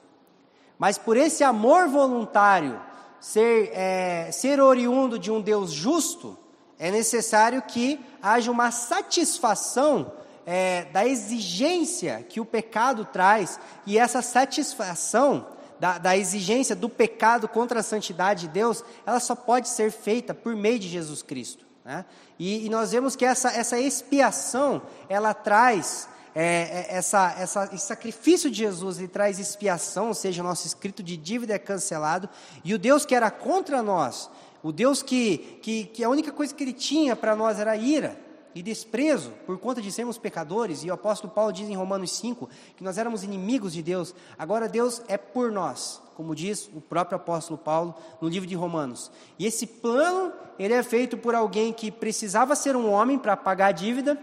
[0.78, 2.80] Mas por esse amor voluntário
[3.20, 6.38] ser, é, ser oriundo de um Deus justo,
[6.78, 10.12] é necessário que haja uma satisfação
[10.46, 15.48] é, da exigência que o pecado traz, e essa satisfação
[15.80, 20.34] da, da, exigência do pecado contra a santidade de Deus, ela só pode ser feita
[20.34, 21.66] por meio de Jesus Cristo.
[21.84, 22.06] Né?
[22.38, 27.86] E, e nós vemos que essa, essa expiação, ela traz é, é, essa, essa, esse
[27.86, 32.30] sacrifício de Jesus ele traz expiação, ou seja, o nosso escrito de dívida é cancelado,
[32.64, 34.30] e o Deus que era contra nós,
[34.64, 38.31] o Deus que, que, que a única coisa que ele tinha para nós era ira
[38.54, 42.50] e desprezo por conta de sermos pecadores, e o apóstolo Paulo diz em Romanos 5
[42.76, 47.16] que nós éramos inimigos de Deus, agora Deus é por nós, como diz o próprio
[47.16, 49.12] apóstolo Paulo no livro de Romanos.
[49.40, 53.68] E esse plano, ele é feito por alguém que precisava ser um homem para pagar
[53.68, 54.18] a dívida,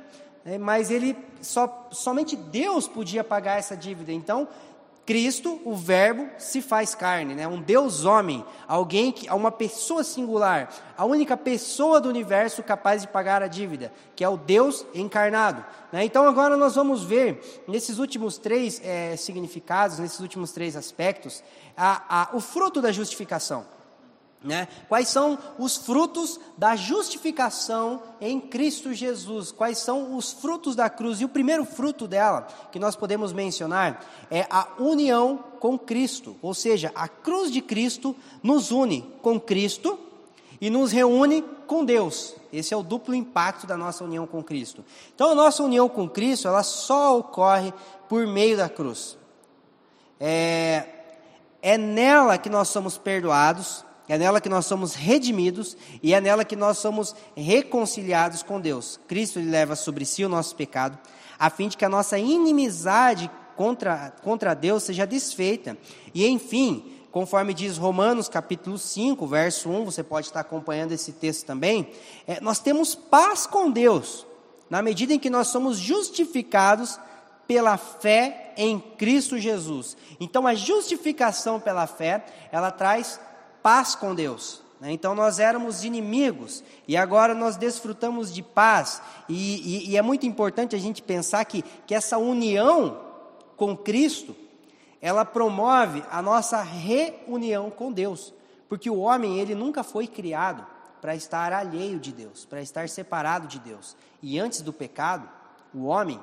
[0.45, 4.13] né, mas ele só, somente Deus podia pagar essa dívida.
[4.13, 4.49] Então,
[5.09, 7.49] Cristo, o Verbo, se faz carne, né?
[7.49, 10.69] um Deus homem, alguém que, uma pessoa singular,
[10.99, 15.65] a única pessoa do universo capaz de pagar a dívida, que é o Deus encarnado.
[15.91, 16.05] Né?
[16.05, 21.43] Então agora nós vamos ver nesses últimos três é, significados, nesses últimos três aspectos,
[21.75, 23.65] a, a, o fruto da justificação.
[24.43, 24.69] Né?
[24.89, 29.51] Quais são os frutos da justificação em Cristo Jesus?
[29.51, 31.21] Quais são os frutos da cruz?
[31.21, 36.37] E o primeiro fruto dela, que nós podemos mencionar, é a união com Cristo.
[36.41, 39.99] Ou seja, a cruz de Cristo nos une com Cristo
[40.61, 42.35] e nos reúne com Deus.
[42.53, 44.85] Esse é o duplo impacto da nossa união com Cristo.
[45.15, 47.73] Então, a nossa união com Cristo, ela só ocorre
[48.09, 49.19] por meio da cruz.
[50.21, 50.85] É,
[51.61, 56.45] é nela que nós somos perdoados, é nela que nós somos redimidos e é nela
[56.45, 58.99] que nós somos reconciliados com Deus.
[59.07, 60.99] Cristo leva sobre si o nosso pecado,
[61.39, 65.77] a fim de que a nossa inimizade contra, contra Deus seja desfeita.
[66.15, 71.45] E enfim, conforme diz Romanos capítulo 5, verso 1, você pode estar acompanhando esse texto
[71.45, 71.91] também,
[72.27, 74.27] é, nós temos paz com Deus,
[74.71, 76.99] na medida em que nós somos justificados
[77.47, 79.97] pela fé em Cristo Jesus.
[80.21, 83.19] Então a justificação pela fé, ela traz
[83.69, 84.63] paz com Deus.
[84.81, 84.93] Né?
[84.93, 89.03] Então nós éramos inimigos e agora nós desfrutamos de paz.
[89.29, 92.99] E, e, e é muito importante a gente pensar que, que essa união
[93.59, 94.35] com Cristo,
[95.03, 98.33] ela promove a nossa reunião com Deus.
[98.71, 100.67] Porque o homem, ele nunca foi criado
[100.99, 103.95] para estar alheio de Deus, para estar separado de Deus.
[104.23, 105.29] E antes do pecado,
[105.75, 106.19] o homem,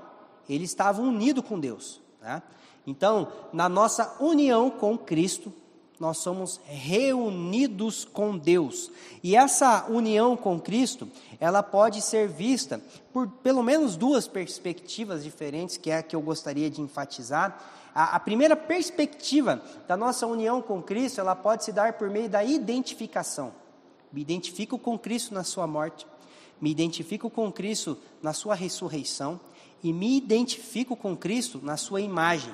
[0.49, 2.01] ele estava unido com Deus.
[2.19, 2.41] Né?
[2.88, 5.53] Então, na nossa união com Cristo,
[5.99, 8.91] nós somos reunidos com Deus.
[9.23, 11.08] E essa união com Cristo,
[11.39, 12.81] ela pode ser vista
[13.13, 17.58] por pelo menos duas perspectivas diferentes, que é a que eu gostaria de enfatizar.
[17.93, 22.29] A, a primeira perspectiva da nossa união com Cristo, ela pode se dar por meio
[22.29, 23.53] da identificação.
[24.12, 26.05] Me identifico com Cristo na sua morte,
[26.60, 29.39] me identifico com Cristo na sua ressurreição
[29.81, 32.53] e me identifico com Cristo na sua imagem.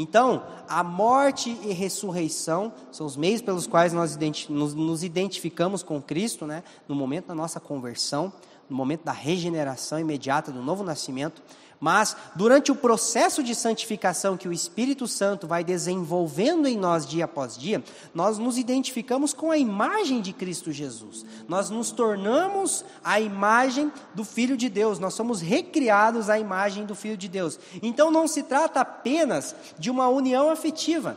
[0.00, 4.16] Então, a morte e ressurreição são os meios pelos quais nós
[4.48, 6.62] nos identificamos com Cristo, né?
[6.86, 8.32] no momento da nossa conversão,
[8.70, 11.42] no momento da regeneração imediata, do novo nascimento.
[11.80, 17.24] Mas, durante o processo de santificação que o Espírito Santo vai desenvolvendo em nós dia
[17.24, 21.24] após dia, nós nos identificamos com a imagem de Cristo Jesus.
[21.46, 26.96] Nós nos tornamos a imagem do Filho de Deus, nós somos recriados à imagem do
[26.96, 27.58] Filho de Deus.
[27.80, 31.16] Então, não se trata apenas de uma união afetiva,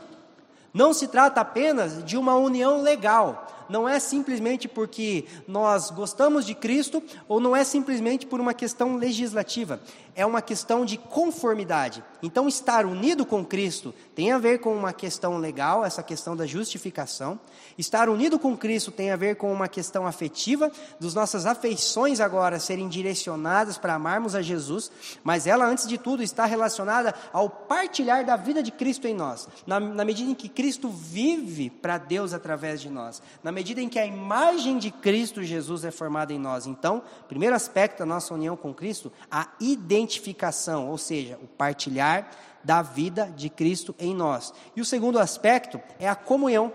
[0.74, 6.54] não se trata apenas de uma união legal, não é simplesmente porque nós gostamos de
[6.54, 9.82] Cristo ou não é simplesmente por uma questão legislativa,
[10.14, 12.04] é uma questão de conformidade.
[12.22, 16.46] Então, estar unido com Cristo tem a ver com uma questão legal, essa questão da
[16.46, 17.40] justificação.
[17.78, 22.60] Estar unido com Cristo tem a ver com uma questão afetiva, dos nossas afeições agora
[22.60, 24.92] serem direcionadas para amarmos a Jesus,
[25.24, 29.48] mas ela, antes de tudo, está relacionada ao partilhar da vida de Cristo em nós,
[29.66, 33.90] na, na medida em que Cristo vive para Deus através de nós, na medida em
[33.90, 36.66] que a imagem de Cristo Jesus é formada em nós.
[36.66, 42.30] Então, primeiro aspecto da nossa união com Cristo, a identificação, ou seja, o partilhar
[42.64, 44.54] da vida de Cristo em nós.
[44.76, 46.72] E o segundo aspecto é a comunhão.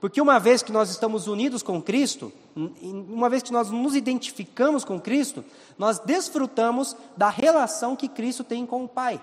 [0.00, 2.32] Porque uma vez que nós estamos unidos com Cristo,
[3.08, 5.44] uma vez que nós nos identificamos com Cristo,
[5.78, 9.20] nós desfrutamos da relação que Cristo tem com o Pai.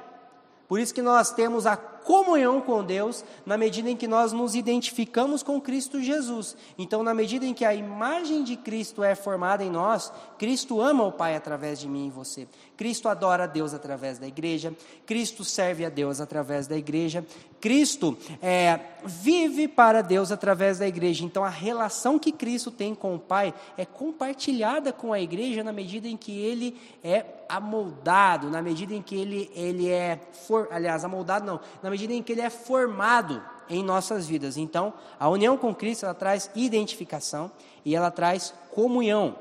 [0.68, 4.56] Por isso que nós temos a comunhão com Deus na medida em que nós nos
[4.56, 6.56] identificamos com Cristo Jesus.
[6.78, 11.04] Então, na medida em que a imagem de Cristo é formada em nós, Cristo ama
[11.04, 12.48] o Pai através de mim e você.
[12.76, 14.76] Cristo adora a Deus através da igreja.
[15.06, 17.24] Cristo serve a Deus através da igreja.
[17.62, 21.24] Cristo é, vive para Deus através da igreja.
[21.24, 25.72] Então, a relação que Cristo tem com o Pai é compartilhada com a igreja na
[25.72, 31.06] medida em que ele é amoldado, na medida em que ele, ele é, for, aliás,
[31.06, 34.58] amoldado não, na medida em que ele é formado em nossas vidas.
[34.58, 37.52] Então, a união com Cristo ela traz identificação
[37.86, 39.36] e ela traz comunhão.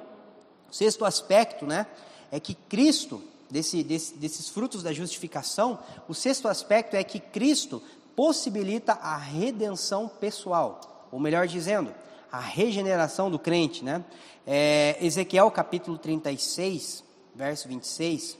[0.70, 1.86] O sexto aspecto, né,
[2.30, 7.82] é que Cristo, desse, desse, desses frutos da justificação, o sexto aspecto é que Cristo
[8.14, 11.92] possibilita a redenção pessoal, ou melhor dizendo,
[12.30, 14.04] a regeneração do crente, né?
[14.46, 17.02] É, Ezequiel capítulo 36,
[17.34, 18.36] verso 26,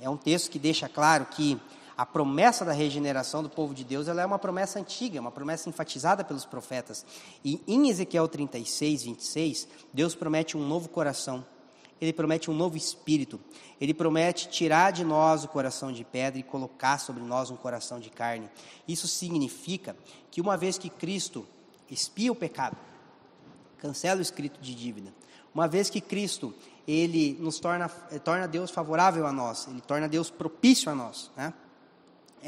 [0.00, 1.60] é um texto que deixa claro que
[1.98, 5.68] a promessa da regeneração do povo de Deus ela é uma promessa antiga, uma promessa
[5.68, 7.04] enfatizada pelos profetas.
[7.44, 11.44] E em Ezequiel 36, 26, Deus promete um novo coração,
[12.00, 13.40] ele promete um novo espírito,
[13.80, 17.98] ele promete tirar de nós o coração de pedra e colocar sobre nós um coração
[17.98, 18.48] de carne.
[18.86, 19.96] Isso significa
[20.30, 21.44] que uma vez que Cristo
[21.90, 22.76] expia o pecado,
[23.78, 25.12] cancela o escrito de dívida,
[25.52, 26.54] uma vez que Cristo
[26.86, 27.88] ele nos torna,
[28.22, 31.52] torna Deus favorável a nós, ele torna Deus propício a nós, né?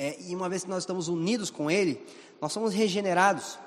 [0.03, 2.03] É, e uma vez que nós estamos unidos com Ele,
[2.41, 3.59] nós somos regenerados.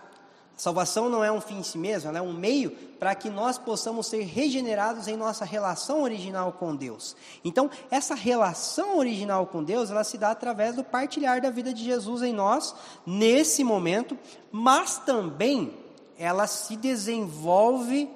[0.58, 3.30] A salvação não é um fim em si mesmo, ela é um meio para que
[3.30, 7.16] nós possamos ser regenerados em nossa relação original com Deus.
[7.46, 11.84] Então, essa relação original com Deus, ela se dá através do partilhar da vida de
[11.84, 12.74] Jesus em nós,
[13.06, 14.18] nesse momento,
[14.52, 15.72] mas também
[16.18, 18.10] ela se desenvolve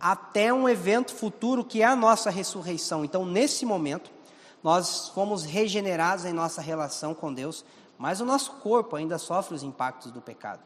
[0.00, 3.04] até um evento futuro que é a nossa ressurreição.
[3.04, 4.10] Então, nesse momento,
[4.62, 7.64] nós fomos regenerados em nossa relação com Deus,
[7.98, 10.60] mas o nosso corpo ainda sofre os impactos do pecado.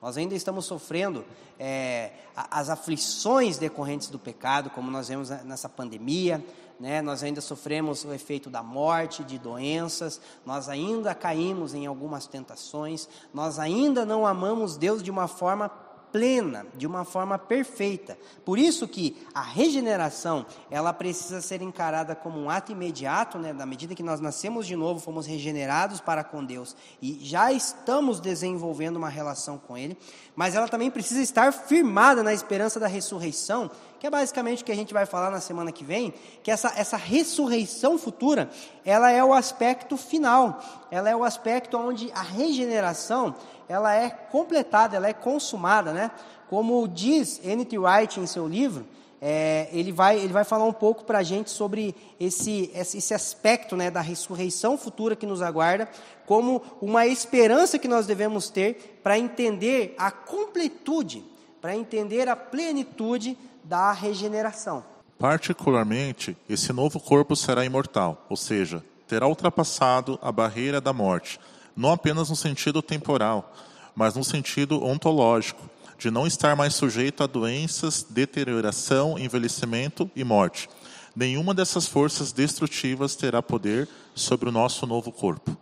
[0.00, 1.24] Nós ainda estamos sofrendo
[1.58, 6.42] é, as aflições decorrentes do pecado, como nós vemos nessa pandemia,
[6.80, 7.02] né?
[7.02, 13.06] nós ainda sofremos o efeito da morte, de doenças, nós ainda caímos em algumas tentações,
[13.34, 15.70] nós ainda não amamos Deus de uma forma
[16.12, 18.18] plena, de uma forma perfeita.
[18.44, 23.52] Por isso que a regeneração, ela precisa ser encarada como um ato imediato, né?
[23.52, 28.20] Na medida que nós nascemos de novo, fomos regenerados para com Deus e já estamos
[28.20, 29.96] desenvolvendo uma relação com Ele,
[30.34, 33.70] mas ela também precisa estar firmada na esperança da ressurreição,
[34.00, 36.72] que é basicamente o que a gente vai falar na semana que vem, que essa,
[36.74, 38.48] essa ressurreição futura,
[38.82, 40.58] ela é o aspecto final,
[40.90, 43.34] ela é o aspecto onde a regeneração,
[43.68, 46.10] ela é completada, ela é consumada, né?
[46.48, 47.78] Como diz N.T.
[47.78, 48.86] Wright em seu livro,
[49.20, 53.76] é, ele, vai, ele vai falar um pouco para a gente sobre esse, esse aspecto
[53.76, 55.86] né, da ressurreição futura que nos aguarda,
[56.24, 61.22] como uma esperança que nós devemos ter para entender a completude,
[61.60, 63.36] para entender a plenitude
[63.70, 64.84] da regeneração.
[65.18, 71.40] Particularmente, esse novo corpo será imortal, ou seja, terá ultrapassado a barreira da morte
[71.76, 73.54] não apenas no sentido temporal,
[73.94, 80.68] mas no sentido ontológico, de não estar mais sujeito a doenças, deterioração, envelhecimento e morte.
[81.14, 85.56] Nenhuma dessas forças destrutivas terá poder sobre o nosso novo corpo.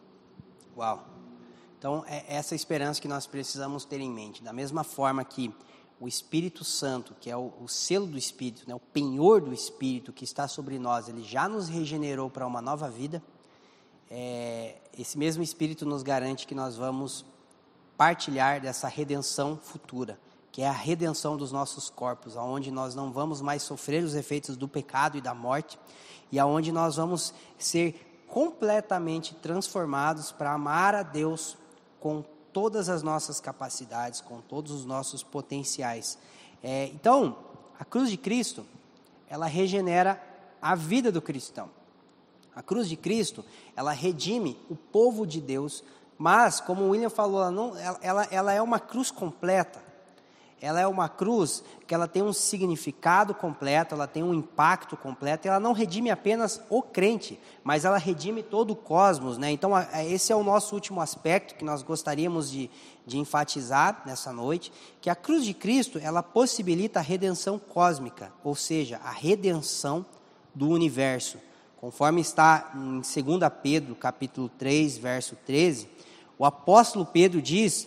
[0.76, 1.04] Uau!
[1.78, 4.42] Então, é essa esperança que nós precisamos ter em mente.
[4.42, 5.52] Da mesma forma que
[6.00, 10.12] o Espírito Santo, que é o, o selo do Espírito, né, o penhor do Espírito
[10.12, 13.22] que está sobre nós, ele já nos regenerou para uma nova vida.
[14.10, 17.24] É, esse mesmo Espírito nos garante que nós vamos
[17.96, 20.18] partilhar dessa redenção futura,
[20.52, 24.56] que é a redenção dos nossos corpos, aonde nós não vamos mais sofrer os efeitos
[24.56, 25.78] do pecado e da morte,
[26.30, 31.56] e aonde nós vamos ser completamente transformados para amar a Deus
[31.98, 32.22] com
[32.60, 36.18] todas as nossas capacidades, com todos os nossos potenciais.
[36.60, 37.36] É, então,
[37.78, 38.66] a cruz de Cristo,
[39.28, 40.20] ela regenera
[40.60, 41.70] a vida do cristão.
[42.56, 43.44] A cruz de Cristo,
[43.76, 45.84] ela redime o povo de Deus,
[46.18, 49.80] mas, como o William falou, ela, não, ela, ela é uma cruz completa.
[50.60, 55.46] Ela é uma cruz que ela tem um significado completo, ela tem um impacto completo,
[55.46, 59.52] ela não redime apenas o crente, mas ela redime todo o cosmos, né?
[59.52, 59.72] Então,
[60.06, 62.68] esse é o nosso último aspecto que nós gostaríamos de,
[63.06, 68.56] de enfatizar nessa noite, que a cruz de Cristo, ela possibilita a redenção cósmica, ou
[68.56, 70.04] seja, a redenção
[70.54, 71.38] do universo.
[71.80, 75.88] Conforme está em 2 Pedro, capítulo 3, verso 13,
[76.36, 77.86] o apóstolo Pedro diz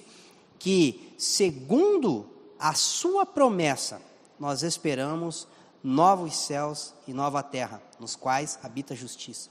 [0.58, 2.26] que, segundo
[2.62, 4.00] a sua promessa,
[4.40, 5.48] nós esperamos
[5.84, 9.50] novos céus e nova terra, nos quais habita a justiça.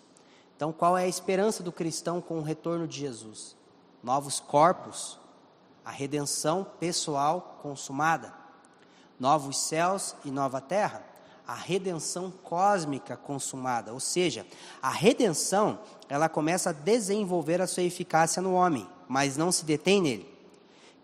[0.57, 3.57] Então, qual é a esperança do cristão com o retorno de Jesus?
[4.03, 5.19] Novos corpos,
[5.85, 8.33] a redenção pessoal consumada,
[9.19, 11.11] novos céus e nova terra
[11.51, 14.47] a redenção cósmica consumada, ou seja,
[14.81, 20.01] a redenção, ela começa a desenvolver a sua eficácia no homem, mas não se detém
[20.01, 20.40] nele.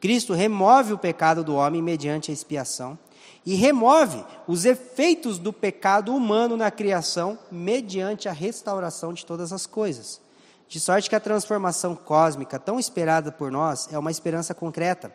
[0.07, 2.97] Cristo remove o pecado do homem mediante a expiação
[3.45, 9.67] e remove os efeitos do pecado humano na criação mediante a restauração de todas as
[9.67, 10.21] coisas.
[10.69, 15.13] De sorte que a transformação cósmica tão esperada por nós é uma esperança concreta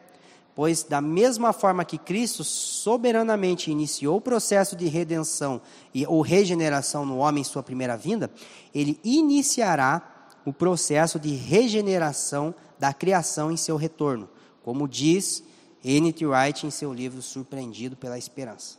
[0.54, 5.62] Pois, da mesma forma que Cristo soberanamente iniciou o processo de redenção
[5.94, 8.30] e, ou regeneração no homem em sua primeira vinda,
[8.76, 14.28] ele iniciará o processo de regeneração da criação em seu retorno,
[14.64, 15.44] como diz
[15.84, 16.26] N.T.
[16.26, 18.78] Wright em seu livro Surpreendido pela Esperança.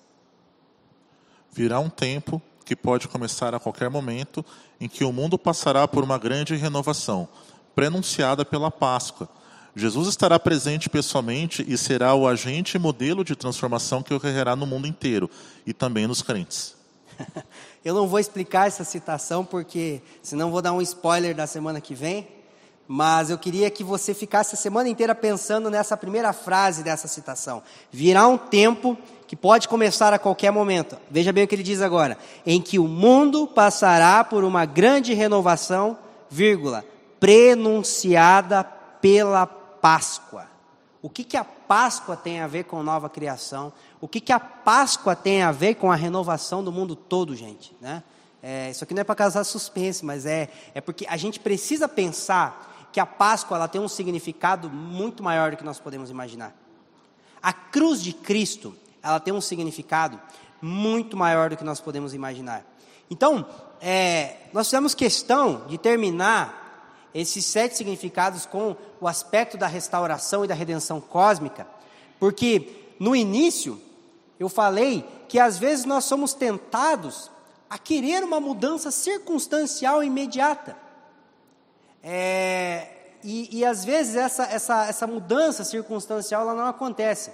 [1.51, 4.45] Virá um tempo que pode começar a qualquer momento
[4.80, 7.28] em que o mundo passará por uma grande renovação,
[7.74, 9.28] prenunciada pela Páscoa
[9.74, 14.66] Jesus estará presente pessoalmente e será o agente e modelo de transformação que ocorrerá no
[14.66, 15.30] mundo inteiro
[15.66, 16.76] e também nos crentes.
[17.83, 21.95] Eu não vou explicar essa citação porque senão vou dar um spoiler da semana que
[21.95, 22.28] vem,
[22.95, 27.62] mas eu queria que você ficasse a semana inteira pensando nessa primeira frase dessa citação.
[27.90, 30.99] Virá um tempo que pode começar a qualquer momento.
[31.11, 35.14] Veja bem o que ele diz agora, em que o mundo passará por uma grande
[35.14, 35.97] renovação,
[36.28, 36.84] vírgula,
[37.18, 40.47] prenunciada pela Páscoa.
[41.01, 43.72] O que, que a Páscoa tem a ver com nova criação?
[44.03, 47.74] O que, que a Páscoa tem a ver com a renovação do mundo todo, gente?
[47.80, 48.03] Né?
[48.43, 51.88] É, isso aqui não é para causar suspense, mas é, é porque a gente precisa
[51.88, 56.55] pensar que a Páscoa ela tem um significado muito maior do que nós podemos imaginar.
[57.43, 60.20] A cruz de Cristo ela tem um significado
[60.61, 62.64] muito maior do que nós podemos imaginar.
[63.11, 63.45] Então,
[63.80, 70.49] é, nós fizemos questão de terminar esses sete significados com o aspecto da restauração e
[70.49, 71.66] da redenção cósmica,
[72.20, 73.80] porque no início
[74.38, 77.30] eu falei que às vezes nós somos tentados
[77.68, 80.76] a querer uma mudança circunstancial imediata.
[82.03, 82.89] É,
[83.23, 87.33] e, e, às vezes essa, essa, essa mudança circunstancial ela não acontece.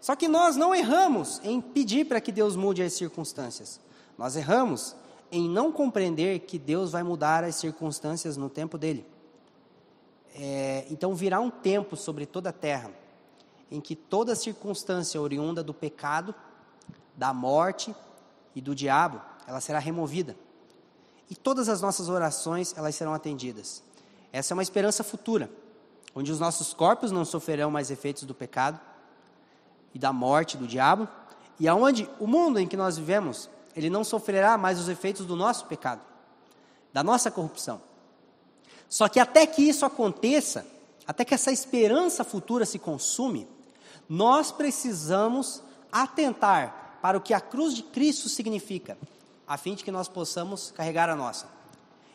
[0.00, 3.80] Só que nós não erramos em pedir para que Deus mude as circunstâncias.
[4.16, 4.96] Nós erramos
[5.30, 9.06] em não compreender que Deus vai mudar as circunstâncias no tempo dele.
[10.34, 12.90] É, então virá um tempo sobre toda a terra
[13.70, 16.34] em que toda circunstância oriunda do pecado,
[17.16, 17.94] da morte
[18.54, 20.36] e do diabo, ela será removida.
[21.30, 23.82] E todas as nossas orações, elas serão atendidas.
[24.32, 25.50] Essa é uma esperança futura,
[26.14, 28.78] onde os nossos corpos não sofrerão mais efeitos do pecado
[29.94, 31.08] e da morte do diabo,
[31.58, 35.34] e aonde o mundo em que nós vivemos, ele não sofrerá mais os efeitos do
[35.34, 36.00] nosso pecado,
[36.92, 37.80] da nossa corrupção.
[38.88, 40.66] Só que até que isso aconteça,
[41.06, 43.48] até que essa esperança futura se consume,
[44.08, 48.96] nós precisamos atentar para o que a cruz de Cristo significa,
[49.46, 51.57] a fim de que nós possamos carregar a nossa.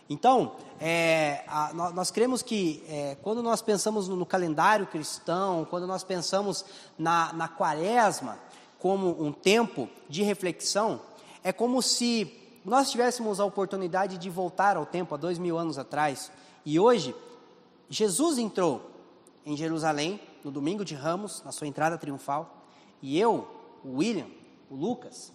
[0.10, 6.04] Então, é, a, nós cremos que é, quando nós pensamos no, calendário cristão, quando nós
[6.04, 6.66] pensamos
[6.98, 8.38] na, na quaresma
[8.80, 11.02] como um tempo de reflexão,
[11.44, 15.78] é como se nós tivéssemos a oportunidade de voltar ao tempo há dois mil anos
[15.78, 16.32] atrás.
[16.66, 17.16] E hoje,
[17.90, 18.90] Jesus entrou
[19.46, 22.64] em Jerusalém no domingo de Ramos, na sua entrada triunfal,
[23.02, 23.48] e eu,
[23.84, 24.28] o William,
[24.70, 25.32] o Lucas,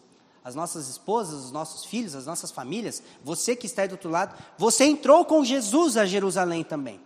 [0.48, 4.10] as nossas esposas, os nossos filhos, as nossas famílias, você que está aí do outro
[4.10, 7.00] lado, você entrou com Jesus a Jerusalém também.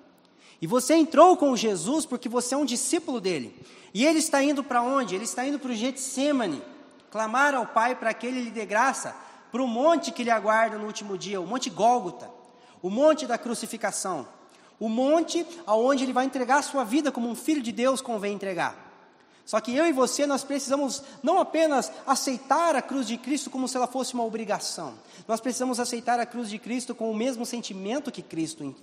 [0.60, 3.54] E você entrou com Jesus porque você é um discípulo dele.
[3.92, 5.14] E ele está indo para onde?
[5.14, 6.62] Ele está indo para o Getsemane,
[7.10, 9.14] clamar ao Pai para que ele lhe dê graça
[9.50, 12.30] para o monte que lhe aguarda no último dia, o Monte Gólgota
[12.82, 14.26] o monte da crucificação,
[14.78, 18.34] o monte aonde ele vai entregar a sua vida como um filho de Deus convém
[18.34, 18.91] entregar.
[19.52, 23.68] Só que eu e você nós precisamos não apenas aceitar a cruz de Cristo como
[23.68, 24.94] se ela fosse uma obrigação.
[25.28, 28.74] Nós precisamos aceitar a cruz de Cristo com o mesmo sentimento que Cristo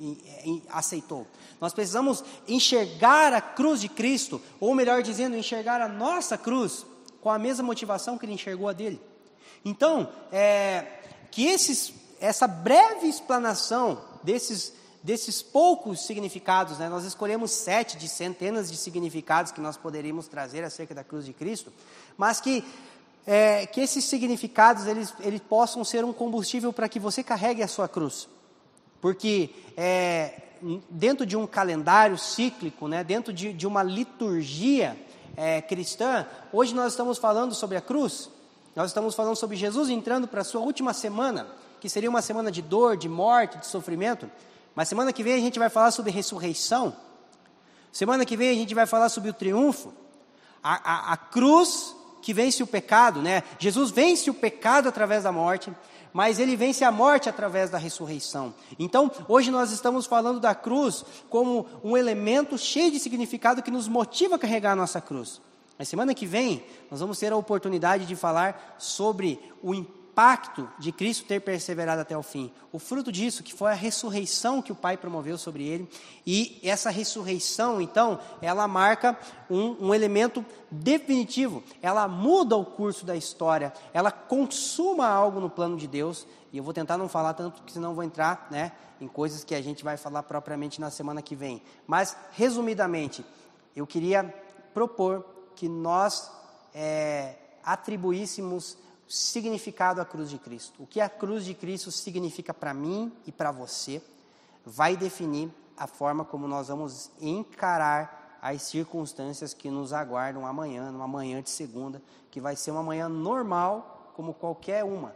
[0.70, 1.26] aceitou.
[1.59, 6.86] Nós precisamos enxergar a cruz de Cristo, ou melhor dizendo, enxergar a nossa cruz
[7.20, 9.01] com a mesma motivação que ele enxergou a dele.
[9.65, 10.86] Então, é,
[11.32, 11.91] que esses
[12.22, 14.72] essa breve explanação desses,
[15.02, 16.89] desses poucos significados, né?
[16.89, 21.34] nós escolhemos sete de centenas de significados que nós poderíamos trazer acerca da cruz de
[21.34, 21.72] Cristo,
[22.18, 22.64] mas que,
[23.26, 27.68] é, que esses significados eles, eles possam ser um combustível para que você carregue a
[27.68, 28.28] sua cruz.
[29.00, 30.41] Porque é,
[30.89, 33.04] dentro de um calendário cíclico, né?
[33.04, 34.97] dentro de, de uma liturgia
[35.38, 38.30] é, cristã, hoje nós estamos falando sobre a cruz,
[38.76, 41.47] nós estamos falando sobre Jesus entrando para a sua última semana
[41.80, 44.30] que seria uma semana de dor, de morte, de sofrimento.
[44.80, 46.96] Mas semana que vem a gente vai falar sobre ressurreição.
[47.92, 49.94] Semana que vem a gente vai falar sobre o triunfo.
[50.64, 53.44] A, a, a cruz que vence o pecado, né?
[53.60, 55.70] Jesus vence o pecado através da morte,
[56.14, 58.54] mas ele vence a morte através da ressurreição.
[58.80, 63.86] Então, hoje nós estamos falando da cruz como um elemento cheio de significado que nos
[63.86, 65.42] motiva a carregar a nossa cruz.
[65.78, 70.67] Na semana que vem, nós vamos ter a oportunidade de falar sobre o impacto impacto
[70.78, 72.51] de Cristo ter perseverado até o fim.
[72.74, 75.89] O fruto disso, que foi a ressurreição que o Pai promoveu sobre ele.
[76.28, 79.17] E essa ressurreição, então, ela marca
[79.49, 81.63] um, um elemento definitivo.
[81.82, 83.72] Ela muda o curso da história.
[83.93, 86.28] Ela consuma algo no plano de Deus.
[86.51, 89.55] E eu vou tentar não falar tanto, porque senão vou entrar né, em coisas que
[89.55, 91.61] a gente vai falar propriamente na semana que vem.
[91.88, 93.24] Mas, resumidamente,
[93.74, 94.26] eu queria
[94.74, 96.30] propor que nós
[96.76, 98.78] é, atribuíssemos
[99.10, 100.84] significado à cruz de Cristo.
[100.84, 104.01] O que a cruz de Cristo significa para mim e para você
[104.64, 111.07] vai definir a forma como nós vamos encarar as circunstâncias que nos aguardam amanhã, numa
[111.07, 115.16] manhã de segunda, que vai ser uma manhã normal, como qualquer uma.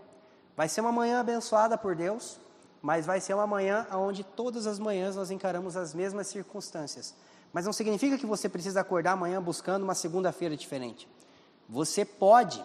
[0.57, 2.39] Vai ser uma manhã abençoada por Deus,
[2.81, 7.13] mas vai ser uma manhã onde todas as manhãs nós encaramos as mesmas circunstâncias.
[7.53, 11.07] Mas não significa que você precisa acordar amanhã buscando uma segunda-feira diferente.
[11.69, 12.63] Você pode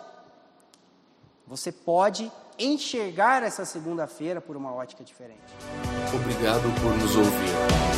[1.48, 5.40] você pode enxergar essa segunda-feira por uma ótica diferente.
[6.12, 7.50] Obrigado por nos ouvir.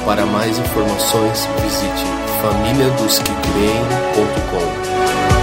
[0.04, 2.04] Para mais informações, visite
[2.42, 5.39] famíliadosquecreem.com.